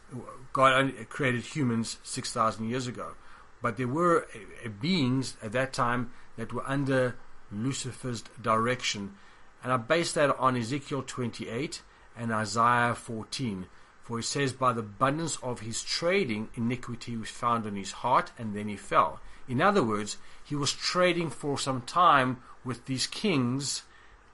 [0.52, 3.14] God created humans 6,000 years ago.
[3.60, 4.26] But there were
[4.64, 7.16] uh, beings at that time that were under
[7.50, 9.14] Lucifer's direction.
[9.62, 11.82] And I base that on Ezekiel 28
[12.16, 13.66] and Isaiah 14.
[14.04, 18.30] For it says, By the abundance of his trading, iniquity was found in his heart,
[18.38, 19.20] and then he fell.
[19.48, 23.82] In other words, he was trading for some time with these kings,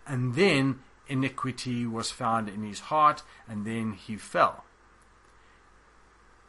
[0.07, 4.65] and then iniquity was found in his heart, and then he fell.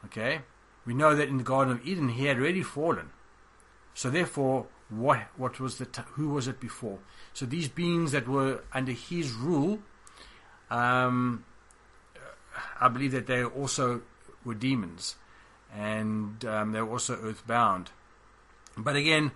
[0.06, 0.42] Okay?
[0.86, 3.10] We know that in the Garden of Eden he had already fallen.
[3.94, 7.00] So therefore, what what was the t- who was it before?
[7.34, 9.80] So these beings that were under his rule,
[10.70, 11.46] um,
[12.80, 14.02] I believe that they also
[14.44, 15.16] were demons,
[15.76, 17.92] and um, they were also earthbound.
[18.78, 19.32] But again,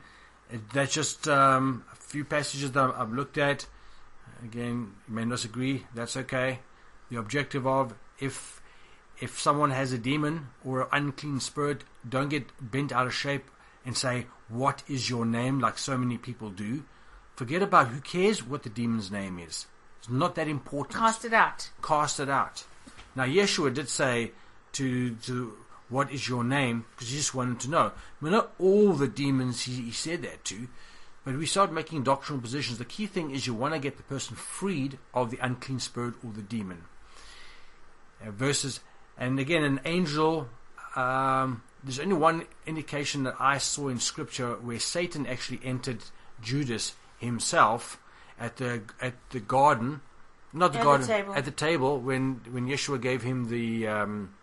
[0.73, 3.67] that's just um, a few passages that I've looked at.
[4.43, 5.85] Again, you may not agree.
[5.93, 6.59] That's okay.
[7.09, 8.61] The objective of if
[9.19, 13.49] if someone has a demon or an unclean spirit, don't get bent out of shape
[13.85, 16.83] and say, "What is your name?" like so many people do.
[17.35, 19.67] Forget about who cares what the demon's name is.
[19.99, 21.69] It's not that important Cast it out.
[21.81, 22.63] cast it out.
[23.15, 24.31] Now, Yeshua did say
[24.73, 25.57] to, to
[25.89, 26.85] what is your name?
[26.91, 27.91] Because he just wanted to know.
[27.91, 30.67] I mean, not all the demons he, he said that to,
[31.25, 32.77] but we start making doctrinal positions.
[32.77, 36.13] The key thing is you want to get the person freed of the unclean spirit
[36.23, 36.83] or the demon.
[38.25, 38.79] Uh, versus,
[39.17, 40.47] and again, an angel.
[40.95, 46.03] Um, there's only one indication that I saw in Scripture where Satan actually entered
[46.41, 47.99] Judas himself
[48.39, 50.01] at the at the garden,
[50.53, 51.33] not the At the garden, table.
[51.35, 54.33] at the table when when Yeshua gave him the um,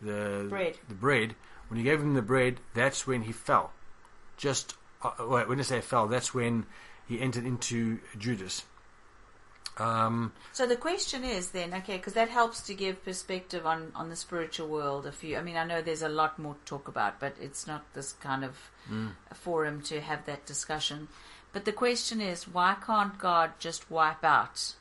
[0.00, 0.78] the Bread.
[0.88, 1.34] The bread.
[1.68, 3.72] When he gave him the bread, that's when he fell,
[4.36, 6.66] just uh, well, when I say fell, that's when
[7.08, 8.64] he entered into Judas.
[9.78, 14.10] Um, So the question is then, okay, because that helps to give perspective on, on
[14.10, 15.06] the spiritual world.
[15.06, 17.66] A few, I mean, I know there's a lot more to talk about, but it's
[17.66, 18.70] not this kind of
[19.30, 21.08] a forum to have that discussion.
[21.52, 24.74] But the question is, why can't God just wipe out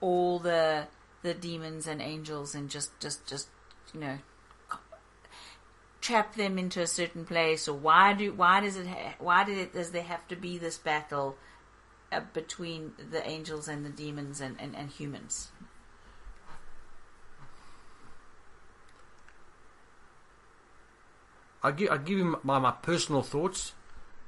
[0.00, 0.88] all the
[1.22, 3.46] the demons and angels and just just just
[3.94, 4.18] you know
[6.02, 9.56] trap them into a certain place, or why do why does it ha- why did
[9.56, 11.36] it, does there have to be this battle
[12.12, 15.50] uh, between the angels and the demons and, and, and humans?
[21.62, 23.72] I'll give, I'll give you my, my personal thoughts,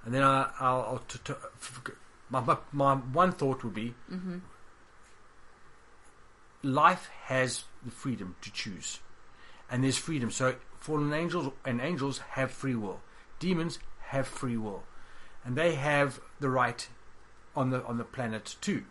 [0.05, 1.93] and then I, I'll, I'll t- t-
[2.31, 3.95] my, my, my one thought would be
[6.63, 9.01] life has the freedom to choose,
[9.71, 10.31] and there's freedom.
[10.31, 13.01] So fallen angels and angels have free will.
[13.39, 14.85] Demons have free will,
[15.45, 16.87] and they have the right
[17.57, 18.85] on the on the planet too.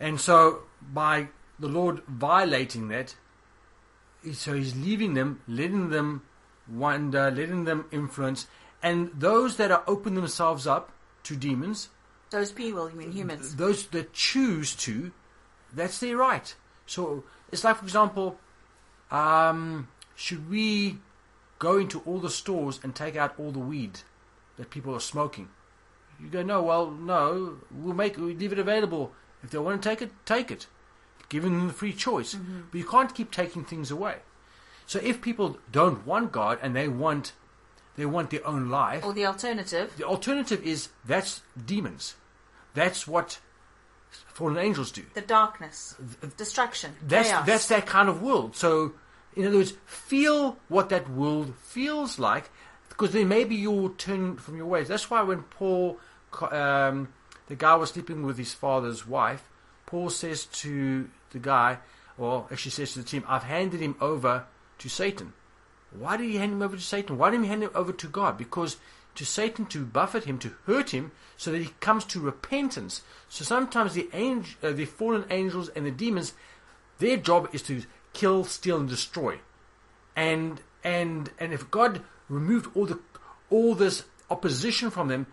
[0.00, 0.60] And so
[0.92, 3.16] by the Lord violating that,
[4.32, 6.22] so he's leaving them, letting them
[6.68, 8.46] wonder, letting them influence,
[8.82, 10.92] and those that are open themselves up
[11.24, 11.88] to demons,
[12.30, 13.56] Those people, you mean humans?
[13.56, 15.10] those that choose to,
[15.72, 16.54] that's their right.
[16.86, 18.38] So it's like, for example,
[19.10, 20.98] um, should we
[21.58, 24.00] go into all the stores and take out all the weed
[24.56, 25.48] that people are smoking?
[26.20, 29.12] You go, no, well, no, we'll make, we leave it available.
[29.42, 30.66] If they want to take it, take it.
[31.28, 32.34] Giving them the free choice.
[32.70, 34.16] But you can't keep taking things away.
[34.86, 37.34] So if people don't want God and they want,
[37.96, 39.92] they want their own life, Or the alternative?
[39.96, 42.14] the alternative is that's demons.
[42.74, 43.38] That's what
[44.10, 45.02] fallen angels do.
[45.14, 45.94] The darkness,
[46.36, 47.46] destruction, That's chaos.
[47.46, 48.56] that's that kind of world.
[48.56, 48.92] So,
[49.36, 52.50] in other words, feel what that world feels like,
[52.88, 54.88] because then maybe you'll turn from your ways.
[54.88, 55.98] That's why when Paul,
[56.50, 57.08] um,
[57.46, 59.48] the guy was sleeping with his father's wife,
[59.86, 61.78] Paul says to the guy,
[62.16, 64.44] or actually says to the team, "I've handed him over
[64.78, 65.32] to Satan."
[65.90, 67.16] Why did he hand him over to Satan?
[67.16, 68.36] Why didn't he hand him over to God?
[68.36, 68.76] Because
[69.18, 73.02] to Satan to buffet him, to hurt him, so that he comes to repentance.
[73.28, 76.34] So sometimes the angel, uh, the fallen angels and the demons,
[77.00, 79.40] their job is to kill, steal, and destroy.
[80.14, 83.00] And and and if God removed all the
[83.50, 85.26] all this opposition from them,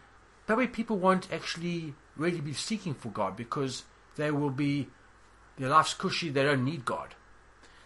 [0.48, 3.84] that way people won't actually really be seeking for God because
[4.16, 4.88] they will be
[5.60, 6.32] their life's cushy.
[6.32, 7.14] They don't need God.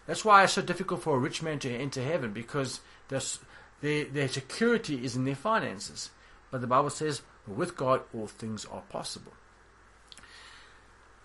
[0.06, 3.40] That's why it's so difficult for a rich man to enter heaven because there's,
[3.82, 6.10] their, their security is in their finances.
[6.52, 9.34] But the Bible says, with God, all things are possible.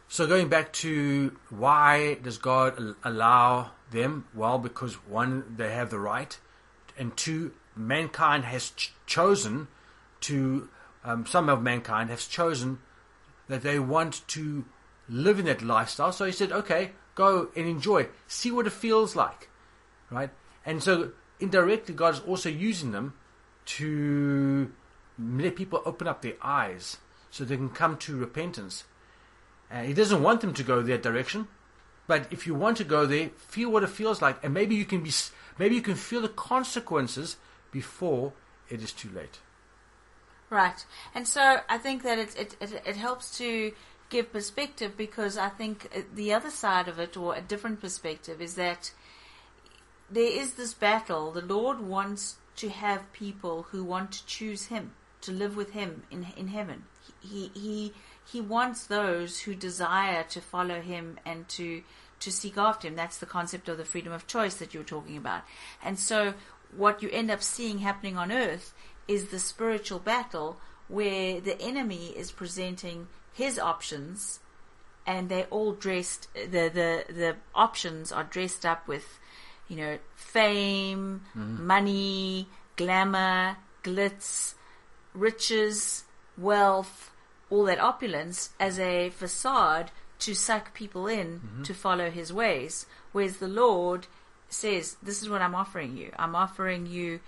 [0.09, 4.27] So going back to why does God allow them?
[4.35, 6.39] Well, because one, they have the right,
[6.97, 9.67] and two, mankind has ch- chosen
[10.21, 10.69] to,
[11.05, 12.79] um, some of mankind has chosen
[13.49, 14.65] that they want to
[15.09, 16.13] live in that lifestyle.
[16.13, 19.49] So he said, okay, go and enjoy, see what it feels like,
[20.11, 20.31] right?
[20.65, 23.15] And so indirectly, God is also using them
[23.67, 24.73] to
[25.19, 26.99] let people open up their eyes
[27.31, 28.85] so they can come to repentance.
[29.71, 31.49] Uh, he doesn't want them to go that direction,
[32.07, 34.85] but if you want to go there, feel what it feels like, and maybe you
[34.85, 35.11] can be,
[35.59, 37.37] maybe you can feel the consequences
[37.71, 38.33] before
[38.69, 39.39] it is too late.
[40.51, 40.85] Right.
[41.15, 43.73] And so I think that it, it, it, it helps to
[44.11, 48.41] give perspective because I think uh, the other side of it, or a different perspective,
[48.41, 48.93] is that
[50.11, 51.33] there is this battle.
[51.33, 56.03] The Lord wants to have people who want to choose Him, to live with Him
[56.11, 56.85] in, in heaven.
[57.21, 57.93] He, he,
[58.31, 61.83] he wants those who desire to follow Him and to,
[62.21, 62.97] to seek after Him.
[62.97, 65.43] That's the concept of the freedom of choice that you were talking about.
[65.83, 66.35] And so
[66.77, 68.75] what you end up seeing happening on earth
[69.07, 74.41] is the spiritual battle where the enemy is presenting his options
[75.07, 79.19] and they're all dressed the the the options are dressed up with
[79.75, 81.67] you know fame mm-hmm.
[81.67, 84.55] money glamour glitz
[85.15, 86.05] riches
[86.39, 87.11] wealth
[87.51, 91.63] all that opulence as a facade to suck people in mm-hmm.
[91.63, 92.87] to follow his ways.
[93.13, 94.07] Whereas the lord
[94.49, 96.13] says this is what i'm offering you.
[96.17, 97.21] I'm offering you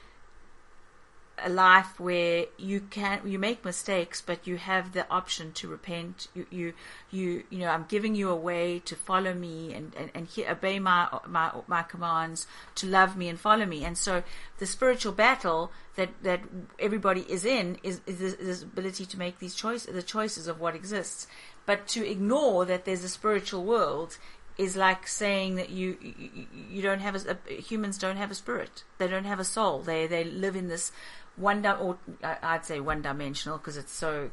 [1.45, 6.29] a life where you can you make mistakes but you have the option to repent.
[6.35, 6.73] You you
[7.11, 10.47] you, you know i'm giving you a way to follow me and and, and he,
[10.47, 13.85] obey my my my commands to love me and follow me.
[13.85, 14.23] And so
[14.59, 16.41] the spiritual battle that that
[16.79, 20.61] everybody is in is, is this, this ability to make these choices the choices of
[20.61, 21.27] what exists.
[21.67, 24.19] But to ignore that there's a spiritual world
[24.59, 28.85] is like saying that you you, you don't have a, humans don't have a spirit.
[28.99, 29.81] They don't have a soul.
[29.81, 30.93] They they live in this
[31.37, 34.31] one di- or I'd say one dimensional because it's so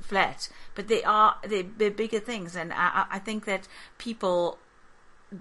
[0.00, 0.48] flat.
[0.74, 4.58] But they are they're, they're bigger things, and I, I- think that people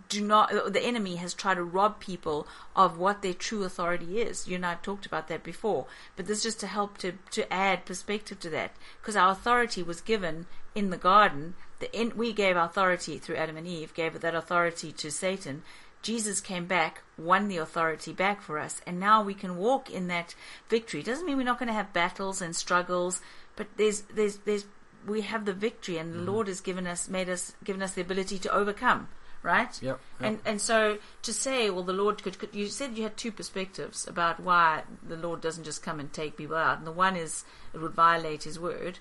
[0.07, 0.51] do not.
[0.72, 4.47] The enemy has tried to rob people of what their true authority is.
[4.47, 7.13] You and I have talked about that before, but this is just to help to
[7.32, 10.45] to add perspective to that because our authority was given
[10.76, 11.55] in the garden.
[11.80, 15.63] The in, we gave authority through Adam and Eve, gave that authority to Satan.
[16.01, 20.07] Jesus came back, won the authority back for us, and now we can walk in
[20.07, 20.33] that
[20.69, 21.01] victory.
[21.01, 23.21] It Doesn't mean we're not going to have battles and struggles,
[23.55, 24.65] but there's there's there's
[25.05, 26.29] we have the victory, and the mm-hmm.
[26.29, 29.09] Lord has given us made us given us the ability to overcome.
[29.41, 29.81] Right?
[29.81, 30.27] Yep, yep.
[30.27, 32.53] And and so to say, well, the Lord could, could.
[32.53, 36.35] You said you had two perspectives about why the Lord doesn't just come and take
[36.35, 38.99] people out, and the one is it would violate His word.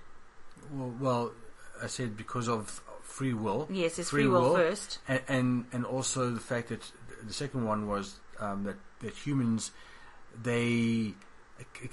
[0.72, 1.32] Well, well,
[1.82, 2.80] I said because of
[3.19, 3.66] free will.
[3.71, 4.99] Yes, it's free will first.
[5.09, 6.83] and, and and also the fact that
[7.27, 9.73] the second one was um, that that humans
[10.43, 11.14] they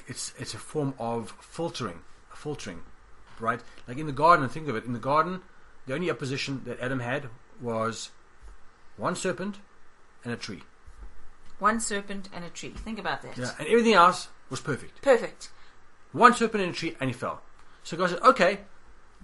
[0.07, 1.99] it's it's a form of filtering,
[2.33, 2.81] filtering,
[3.39, 3.61] right?
[3.87, 4.85] Like in the garden, think of it.
[4.85, 5.41] In the garden,
[5.87, 8.11] the only opposition that Adam had was
[8.97, 9.57] one serpent
[10.23, 10.61] and a tree.
[11.57, 12.69] One serpent and a tree.
[12.69, 13.37] Think about that.
[13.37, 15.01] Yeah, and everything else was perfect.
[15.01, 15.49] Perfect.
[16.11, 17.41] One serpent and a tree, and he fell.
[17.83, 18.59] So God said, "Okay,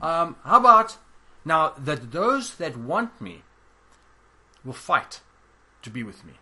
[0.01, 0.97] um, how about
[1.45, 3.43] now that those that want me
[4.63, 5.21] will fight
[5.81, 6.33] to be with me?"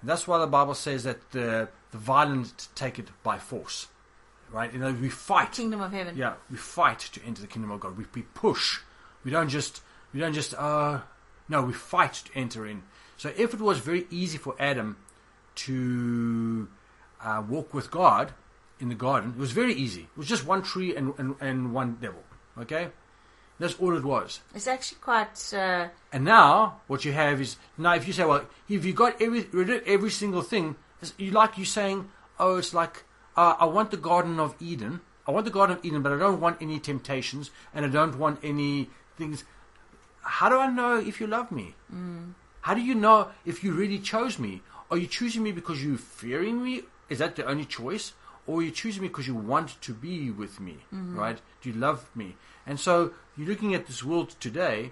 [0.00, 3.88] And that's why the Bible says that the the violent take it by force,
[4.50, 4.72] right?
[4.72, 5.52] You know, we fight.
[5.52, 6.16] Kingdom of heaven.
[6.16, 7.96] Yeah, we fight to enter the kingdom of God.
[7.96, 8.80] We, we push.
[9.24, 9.82] We don't just
[10.12, 11.00] we don't just uh
[11.48, 12.82] no, we fight to enter in.
[13.16, 14.96] So if it was very easy for Adam
[15.56, 16.68] to
[17.22, 18.32] uh, walk with God
[18.78, 20.02] in the garden, it was very easy.
[20.02, 22.22] It was just one tree and and, and one devil.
[22.58, 22.90] Okay,
[23.60, 24.40] that's all it was.
[24.56, 25.38] It's actually quite.
[25.54, 29.20] Uh, And now what you have is now if you say, well, if you got
[29.22, 30.74] every rid of every single thing,
[31.16, 33.04] you like you saying, oh, it's like
[33.36, 35.00] uh, I want the Garden of Eden.
[35.28, 38.18] I want the Garden of Eden, but I don't want any temptations, and I don't
[38.18, 39.44] want any things.
[40.22, 41.74] How do I know if you love me?
[42.62, 44.62] How do you know if you really chose me?
[44.90, 46.82] Are you choosing me because you're fearing me?
[47.08, 48.12] Is that the only choice?
[48.46, 50.76] Or are you choosing me because you want to be with me?
[51.16, 51.38] Right?
[51.62, 52.36] Do you love me?
[52.66, 54.90] And so you're looking at this world today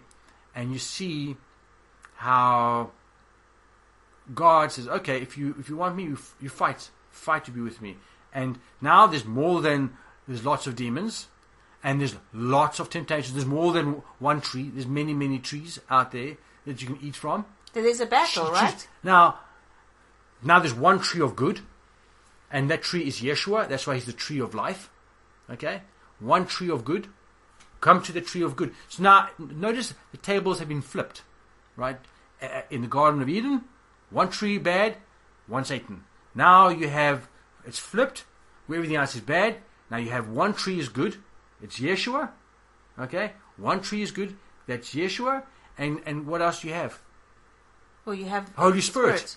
[0.55, 1.37] and you see
[2.17, 2.91] how
[4.35, 7.51] God says, okay, if you if you want me, you, f- you fight, fight to
[7.51, 7.97] be with me.
[8.33, 9.97] And now there's more than
[10.27, 11.29] there's lots of demons,
[11.83, 13.35] and there's lots of temptations.
[13.35, 14.71] There's more than one tree.
[14.73, 16.37] There's many many trees out there
[16.67, 17.47] that you can eat from.
[17.73, 18.89] there's a battle, Choose- right?
[19.03, 19.39] Now,
[20.43, 21.61] now there's one tree of good,
[22.51, 23.69] and that tree is Yeshua.
[23.69, 24.91] That's why he's the tree of life.
[25.51, 25.83] Okay,
[26.21, 27.09] one tree of good.
[27.81, 28.75] Come to the tree of good.
[28.89, 31.23] So now, notice the tables have been flipped,
[31.77, 31.99] right?
[32.71, 33.65] In the Garden of Eden,
[34.11, 34.97] one tree bad,
[35.47, 36.05] one Satan.
[36.35, 37.29] Now you have
[37.65, 38.25] it's flipped,
[38.67, 39.57] where everything else is bad.
[39.91, 41.17] Now you have one tree is good.
[41.63, 42.31] It's Yeshua.
[42.99, 44.37] Okay, one tree is good.
[44.67, 45.45] That's Yeshua.
[45.77, 47.01] And and what else do you have?
[48.05, 49.37] Well, you have Holy the Spirit.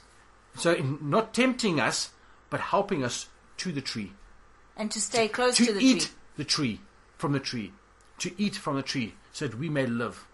[0.56, 2.12] So in not tempting us,
[2.50, 3.28] but helping us
[3.58, 4.14] to the tree.
[4.78, 5.80] and to stay close to, the tree.
[5.80, 6.12] to, the eat tree.
[6.38, 6.80] the tree
[7.18, 7.72] from the tree.
[8.22, 10.26] To eat from the tree so that we may live.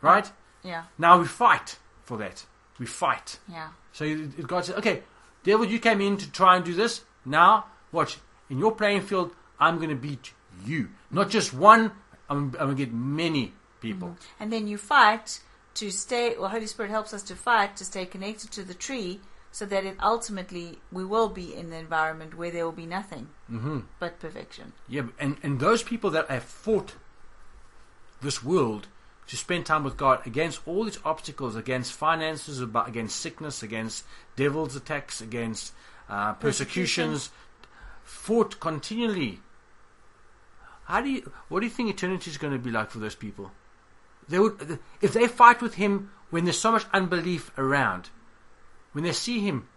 [0.00, 0.30] Right?
[0.62, 2.44] Yeah, Now we fight for that.
[2.78, 3.38] We fight.
[3.48, 3.68] yeah.
[3.92, 4.16] So
[4.46, 5.02] God says, okay,
[5.42, 7.02] devil, you came in to try and do this.
[7.24, 8.18] Now, watch.
[8.48, 10.32] In your playing field, I'm going to beat
[10.64, 10.88] you.
[11.10, 11.92] Not just one,
[12.28, 14.08] I'm, I'm going to get many people.
[14.08, 14.42] Mm-hmm.
[14.42, 15.40] And then you fight
[15.74, 16.34] to stay.
[16.38, 19.20] Well, Holy Spirit helps us to fight to stay connected to the tree,
[19.52, 23.28] so that it ultimately we will be in the environment where there will be nothing
[23.48, 24.72] hmm but perfection.
[24.88, 26.94] Yeah, and, and those people that have fought
[28.22, 28.88] this world
[29.26, 34.74] to spend time with God against all these obstacles, against finances, against sickness, against devil's
[34.74, 35.72] attacks, against
[36.08, 37.30] uh, persecutions,
[38.02, 39.38] fought continually.
[40.86, 41.32] How do you?
[41.48, 43.52] What do you think eternity is going to be like for those people?
[44.28, 48.10] They would, if they fight with Him when there's so much unbelief around,
[48.92, 49.68] when they see Him,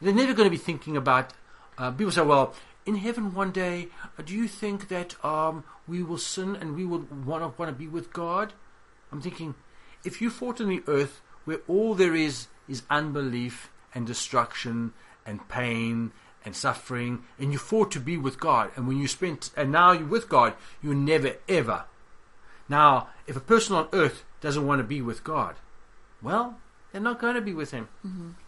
[0.00, 1.32] they're never going to be thinking about.
[1.78, 2.54] Uh, people say, "Well,
[2.84, 3.88] in heaven one day,
[4.18, 7.70] uh, do you think that um, we will sin and we will want to want
[7.70, 8.52] to be with God?"
[9.12, 9.54] I'm thinking,
[10.04, 14.92] if you fought on the earth where all there is is unbelief and destruction
[15.24, 16.12] and pain
[16.44, 19.90] and suffering, and you fought to be with God, and when you spent, and now
[19.90, 21.84] you're with God, you never ever.
[22.68, 25.56] Now, if a person on earth doesn't want to be with God,
[26.22, 26.58] well,
[26.96, 27.88] they're not going to be with Him.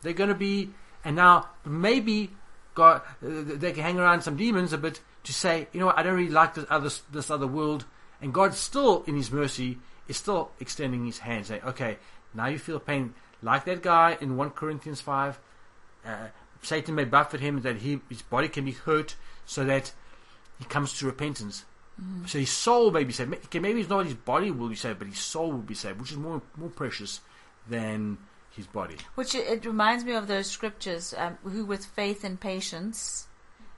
[0.01, 0.71] They're going to be,
[1.05, 2.31] and now maybe
[2.75, 6.03] God, they can hang around some demons a bit to say, you know what, I
[6.03, 7.85] don't really like this other this other world,
[8.23, 9.77] and God still, in His mercy,
[10.07, 11.99] is still extending His hand, saying, okay,
[12.33, 15.39] now you feel pain, like that guy in one Corinthians five.
[16.07, 16.29] Uh,
[16.63, 19.93] Satan may buffet him, that he, his body can be hurt, so that
[20.59, 21.67] he comes to repentance.
[22.27, 23.35] So his soul may be saved.
[23.35, 26.01] Okay, maybe it's not his body will be saved, but his soul will be saved,
[26.01, 27.21] which is more more precious
[27.69, 28.19] than
[28.51, 28.97] his body.
[29.15, 33.27] Which it, reminds me of those scriptures, um, who with faith and patience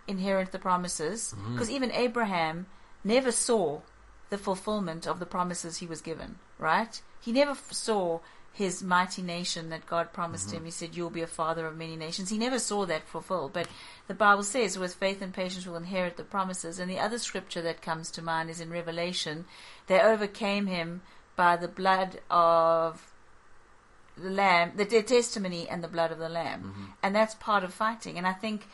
[0.08, 1.34] inherit the promises.
[1.36, 1.52] Mm-hmm.
[1.52, 2.66] Because even Abraham
[3.04, 3.80] never saw
[4.30, 7.00] the fulfillment of the promises he was given, right?
[7.20, 8.20] He never f- saw
[8.52, 10.56] his mighty nation that God promised Mm-hmm.
[10.58, 10.64] him.
[10.64, 12.30] He said, You'll be a father of many nations.
[12.30, 13.52] He never saw that fulfilled.
[13.52, 13.68] But
[14.08, 16.78] the Bible says, with faith and patience will inherit the promises.
[16.78, 19.44] And the other scripture that comes to mind is in Revelation.
[19.86, 21.02] They overcame him
[21.36, 23.09] by the blood of
[24.22, 26.84] the lamb, the their testimony and the blood of the lamb, mm-hmm.
[27.02, 28.18] and that's part of fighting.
[28.18, 28.66] And I think,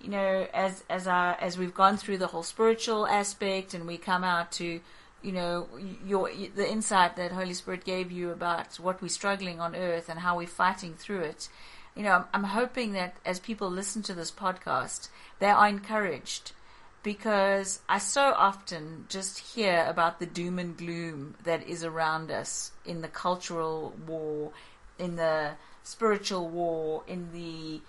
[0.00, 3.98] you know, as as our as we've gone through the whole spiritual aspect, and we
[3.98, 4.80] come out to,
[5.22, 5.68] you know,
[6.06, 10.20] your the insight that Holy Spirit gave you about what we're struggling on earth and
[10.20, 11.48] how we're fighting through it.
[11.94, 15.08] You know, I'm, I'm hoping that as people listen to this podcast,
[15.40, 16.52] they are encouraged
[17.02, 22.72] because I so often just hear about the doom and gloom that is around us
[22.84, 24.52] in the cultural war,
[24.98, 27.80] in the spiritual war, in the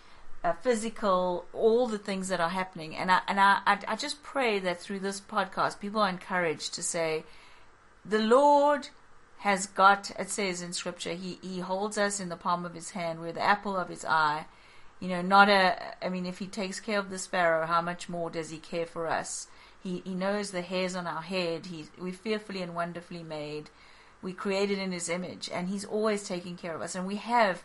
[0.44, 2.96] uh, physical, all the things that are happening.
[2.96, 6.74] And I and I, I I just pray that through this podcast, people are encouraged
[6.76, 7.24] to say,
[8.06, 8.90] the Lord
[9.40, 10.12] has got.
[10.18, 13.20] It says in Scripture, he he holds us in the palm of his hand.
[13.20, 14.46] We're the apple of his eye.
[15.00, 16.06] You know, not a.
[16.06, 18.86] I mean, if he takes care of the sparrow, how much more does he care
[18.86, 19.48] for us?
[19.82, 21.68] He he knows the hairs on our head.
[21.68, 23.70] He we fearfully and wonderfully made.
[24.22, 26.96] We created in his image, and he's always taking care of us.
[26.96, 27.64] And we have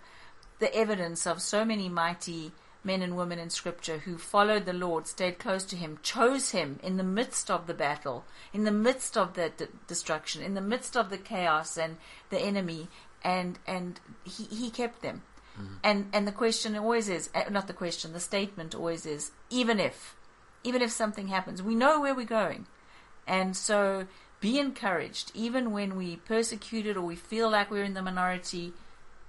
[0.60, 2.52] the evidence of so many mighty
[2.84, 6.78] men and women in scripture who followed the Lord, stayed close to him, chose him
[6.82, 10.60] in the midst of the battle, in the midst of the d- destruction, in the
[10.60, 11.96] midst of the chaos and
[12.30, 12.88] the enemy,
[13.22, 15.22] and and he, he kept them.
[15.84, 19.78] And and the question always is uh, not the question, the statement always is even
[19.78, 20.16] if
[20.64, 22.66] even if something happens, we know where we're going.
[23.26, 24.06] And so
[24.44, 28.74] be encouraged, even when we persecuted or we feel like we're in the minority.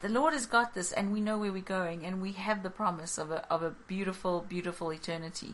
[0.01, 2.69] The Lord has got this, and we know where we're going, and we have the
[2.69, 5.53] promise of a of a beautiful, beautiful eternity.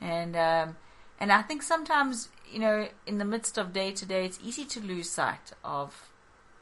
[0.00, 0.76] And um,
[1.18, 4.64] and I think sometimes, you know, in the midst of day to day, it's easy
[4.66, 6.08] to lose sight of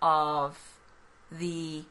[0.01, 0.57] of
[1.31, 1.85] the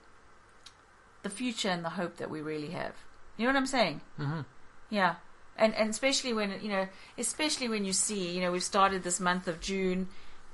[1.22, 2.96] the future and the hope that we really have.
[3.38, 4.02] You know what I'm saying?
[4.20, 4.42] Mm-hmm.
[4.90, 5.16] Yeah.
[5.56, 9.20] And and especially when you know, especially when you see, you know, we've started this
[9.20, 10.08] month of June,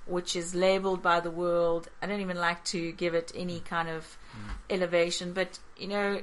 [0.05, 1.87] which is labeled by the world.
[2.01, 4.17] I don't even like to give it any kind of
[4.69, 6.21] elevation, but you know,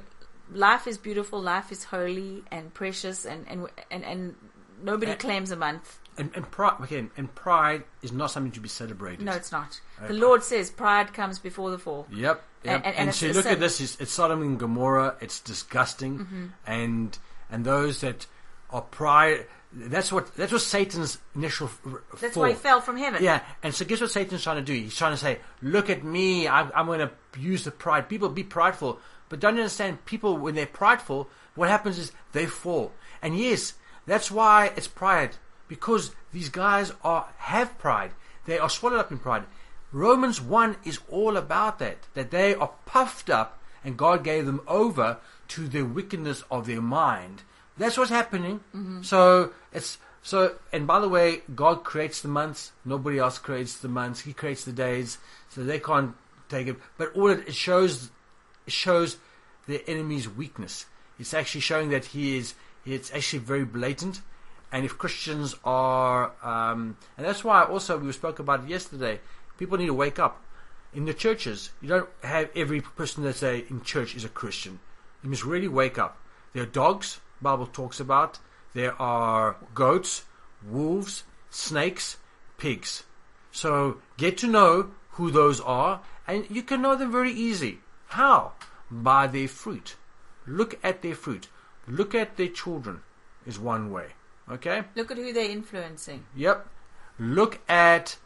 [0.51, 4.35] life is beautiful, life is holy and precious, and and and, and
[4.83, 5.99] nobody Uh, claims a month.
[6.17, 9.23] And, and pride again, and pride is not something to be celebrated.
[9.23, 9.79] No, it's not.
[10.05, 12.05] The Lord says pride comes before the fall.
[12.11, 12.19] Yep.
[12.19, 12.43] yep.
[12.63, 13.53] And- And, and- and so you look sin.
[13.53, 16.19] at this, it's, it's Sodom and Gomorrah, it's disgusting.
[16.19, 16.45] Mm-hmm.
[16.67, 17.17] And
[17.49, 18.27] and those that
[18.71, 21.69] are pride, that's what that's what Satan's initial
[22.19, 22.43] That's fall.
[22.43, 23.23] why he fell from heaven.
[23.23, 24.73] Yeah, and so guess what Satan's trying to do?
[24.73, 28.09] He's trying to say, look at me, I'm, I'm going to use the pride.
[28.09, 28.99] People be prideful,
[29.29, 32.91] but don't understand, people, when they're prideful, what happens is they fall.
[33.21, 33.73] And yes,
[34.05, 38.11] that's why it's pride, because these guys are have pride.
[38.45, 39.43] They are swallowed up in pride.
[39.93, 44.61] Romans 1 is all about that, that they are puffed up, and God gave them
[44.67, 45.17] over
[45.49, 47.43] to the wickedness of their mind.
[47.77, 48.59] That's what's happening.
[49.03, 52.71] So it's so, and by the way, God creates the months.
[52.85, 54.21] Nobody else creates the months.
[54.21, 55.17] He creates the days,
[55.49, 56.15] so they can't
[56.47, 56.77] take it.
[56.97, 58.11] But all it, it shows,
[58.67, 59.17] it shows
[59.67, 60.85] the enemy's weakness.
[61.17, 62.53] It's actually showing that he is.
[62.85, 64.21] It's actually very blatant.
[64.71, 69.19] And if Christians are, um, and that's why also we spoke about it yesterday.
[69.57, 70.41] People need to wake up.
[70.93, 74.79] In the churches, you don't have every person that's a, in church is a Christian.
[75.23, 76.17] You must really wake up.
[76.53, 77.20] There are dogs.
[77.41, 78.39] Bible talks about.
[78.73, 80.25] There are goats,
[80.65, 82.17] wolves, snakes,
[82.57, 83.03] pigs.
[83.51, 87.79] So get to know who those are, and you can know them very easy.
[88.07, 88.53] How?
[88.89, 89.95] By their fruit.
[90.47, 91.47] Look at their fruit.
[91.87, 93.01] Look at their children.
[93.45, 94.07] Is one way.
[94.49, 94.83] Okay.
[94.95, 96.25] Look at who they're influencing.
[96.35, 96.67] Yep.
[97.17, 98.17] Look at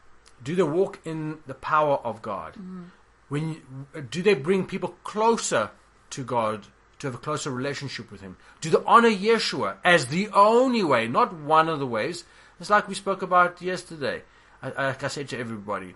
[0.44, 2.54] do they walk in the power of God?
[2.54, 2.84] Mm-hmm.
[3.30, 5.72] When you, do they bring people closer
[6.12, 6.68] to God
[7.00, 8.38] to have a closer relationship with Him?
[8.62, 12.24] Do they honor Yeshua as the only way, not one of the ways?
[12.60, 14.24] It's like we spoke about yesterday.
[14.64, 15.96] Like I said to everybody,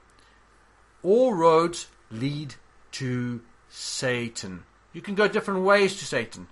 [1.01, 2.55] all roads lead
[2.93, 4.63] to Satan.
[4.93, 6.47] You can go different ways to Satan,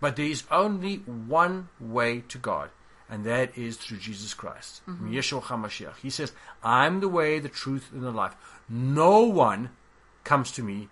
[0.00, 2.70] but there is only one way to God,
[3.10, 5.12] and that is through Jesus Christ, mm-hmm.
[5.12, 5.96] Yeshua HaMashiach.
[5.96, 6.32] He says,
[6.62, 8.36] I'm the way, the truth, and the life.
[8.68, 9.70] No one
[10.24, 10.88] comes to me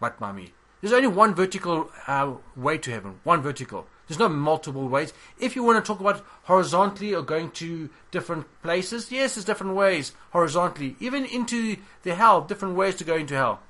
[0.00, 0.52] but by me.
[0.84, 3.86] There's only one vertical uh, way to heaven, one vertical.
[4.06, 5.14] There's no multiple ways.
[5.40, 9.76] If you want to talk about horizontally or going to different places, yes, there's different
[9.76, 10.96] ways horizontally.
[11.00, 13.60] Even into the hell, different ways to go into hell.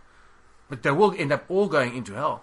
[0.68, 2.42] But they will end up all going into hell.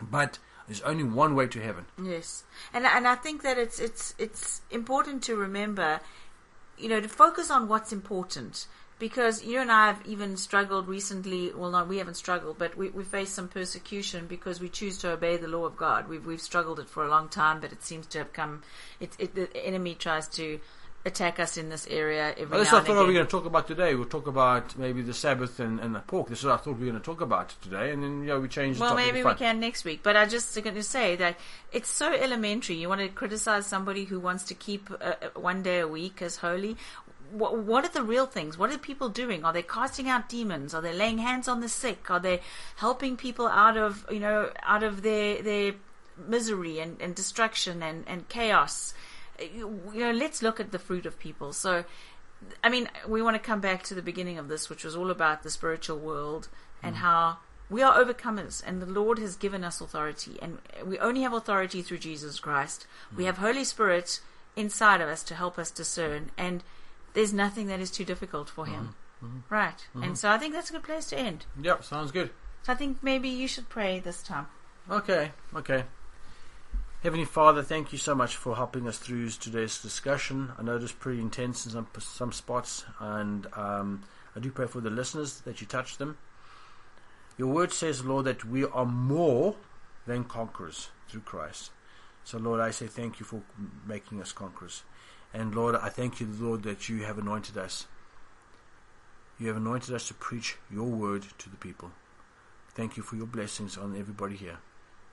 [0.00, 1.84] But there's only one way to heaven.
[2.02, 6.00] Yes, and and I think that it's it's it's important to remember,
[6.78, 8.66] you know, to focus on what's important
[9.00, 11.52] because you and I have even struggled recently.
[11.52, 15.10] Well, not we haven't struggled, but we we faced some persecution because we choose to
[15.10, 16.08] obey the law of God.
[16.08, 18.62] We've we've struggled it for a long time, but it seems to have come.
[19.00, 20.60] It, it the enemy tries to
[21.04, 23.26] attack us in this area every Well, is and what I thought we were going
[23.26, 23.94] to talk about today.
[23.94, 26.28] We'll talk about maybe the Sabbath and, and the pork.
[26.28, 28.26] This is what I thought we were going to talk about today, and then you
[28.26, 28.78] know we changed.
[28.80, 29.14] Well, the topic.
[29.14, 30.00] maybe we can next week.
[30.02, 31.38] But I just going to say that
[31.72, 32.76] it's so elementary.
[32.76, 36.20] You want to criticize somebody who wants to keep uh, uh, one day a week
[36.20, 36.76] as holy.
[37.30, 38.58] What, what are the real things?
[38.58, 39.44] What are people doing?
[39.44, 40.74] Are they casting out demons?
[40.74, 42.10] Are they laying hands on the sick?
[42.10, 42.40] Are they
[42.76, 45.74] helping people out of you know out of their their
[46.16, 48.94] misery and, and destruction and, and chaos?
[49.40, 51.52] You you know, let's look at the fruit of people.
[51.52, 51.84] So,
[52.62, 55.10] I mean, we want to come back to the beginning of this, which was all
[55.10, 56.48] about the spiritual world
[56.82, 56.98] and mm.
[56.98, 57.38] how
[57.70, 61.82] we are overcomers, and the Lord has given us authority, and we only have authority
[61.82, 62.86] through Jesus Christ.
[63.16, 63.26] We mm.
[63.26, 64.20] have Holy Spirit
[64.56, 66.64] inside of us to help us discern, and
[67.14, 68.94] there's nothing that is too difficult for Him.
[69.22, 69.26] Mm-hmm.
[69.26, 69.54] Mm-hmm.
[69.54, 69.76] Right.
[69.76, 70.02] Mm-hmm.
[70.02, 71.46] And so I think that's a good place to end.
[71.60, 72.30] Yep, sounds good.
[72.62, 74.46] So I think maybe you should pray this time.
[74.90, 75.84] Okay, okay.
[77.02, 80.52] Heavenly Father, thank you so much for helping us through today's discussion.
[80.58, 84.02] I know it was pretty intense in some some spots, and um,
[84.36, 86.18] I do pray for the listeners that you touch them.
[87.38, 89.56] Your word says, Lord, that we are more
[90.06, 91.70] than conquerors through Christ.
[92.24, 93.42] So, Lord, I say thank you for
[93.86, 94.82] making us conquerors.
[95.32, 97.86] And, Lord, I thank you, Lord, that you have anointed us.
[99.38, 101.92] You have anointed us to preach your word to the people.
[102.74, 104.58] Thank you for your blessings on everybody here.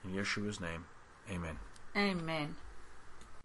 [0.03, 0.86] In Yeshua's name,
[1.30, 1.59] amen.
[1.95, 2.55] Amen.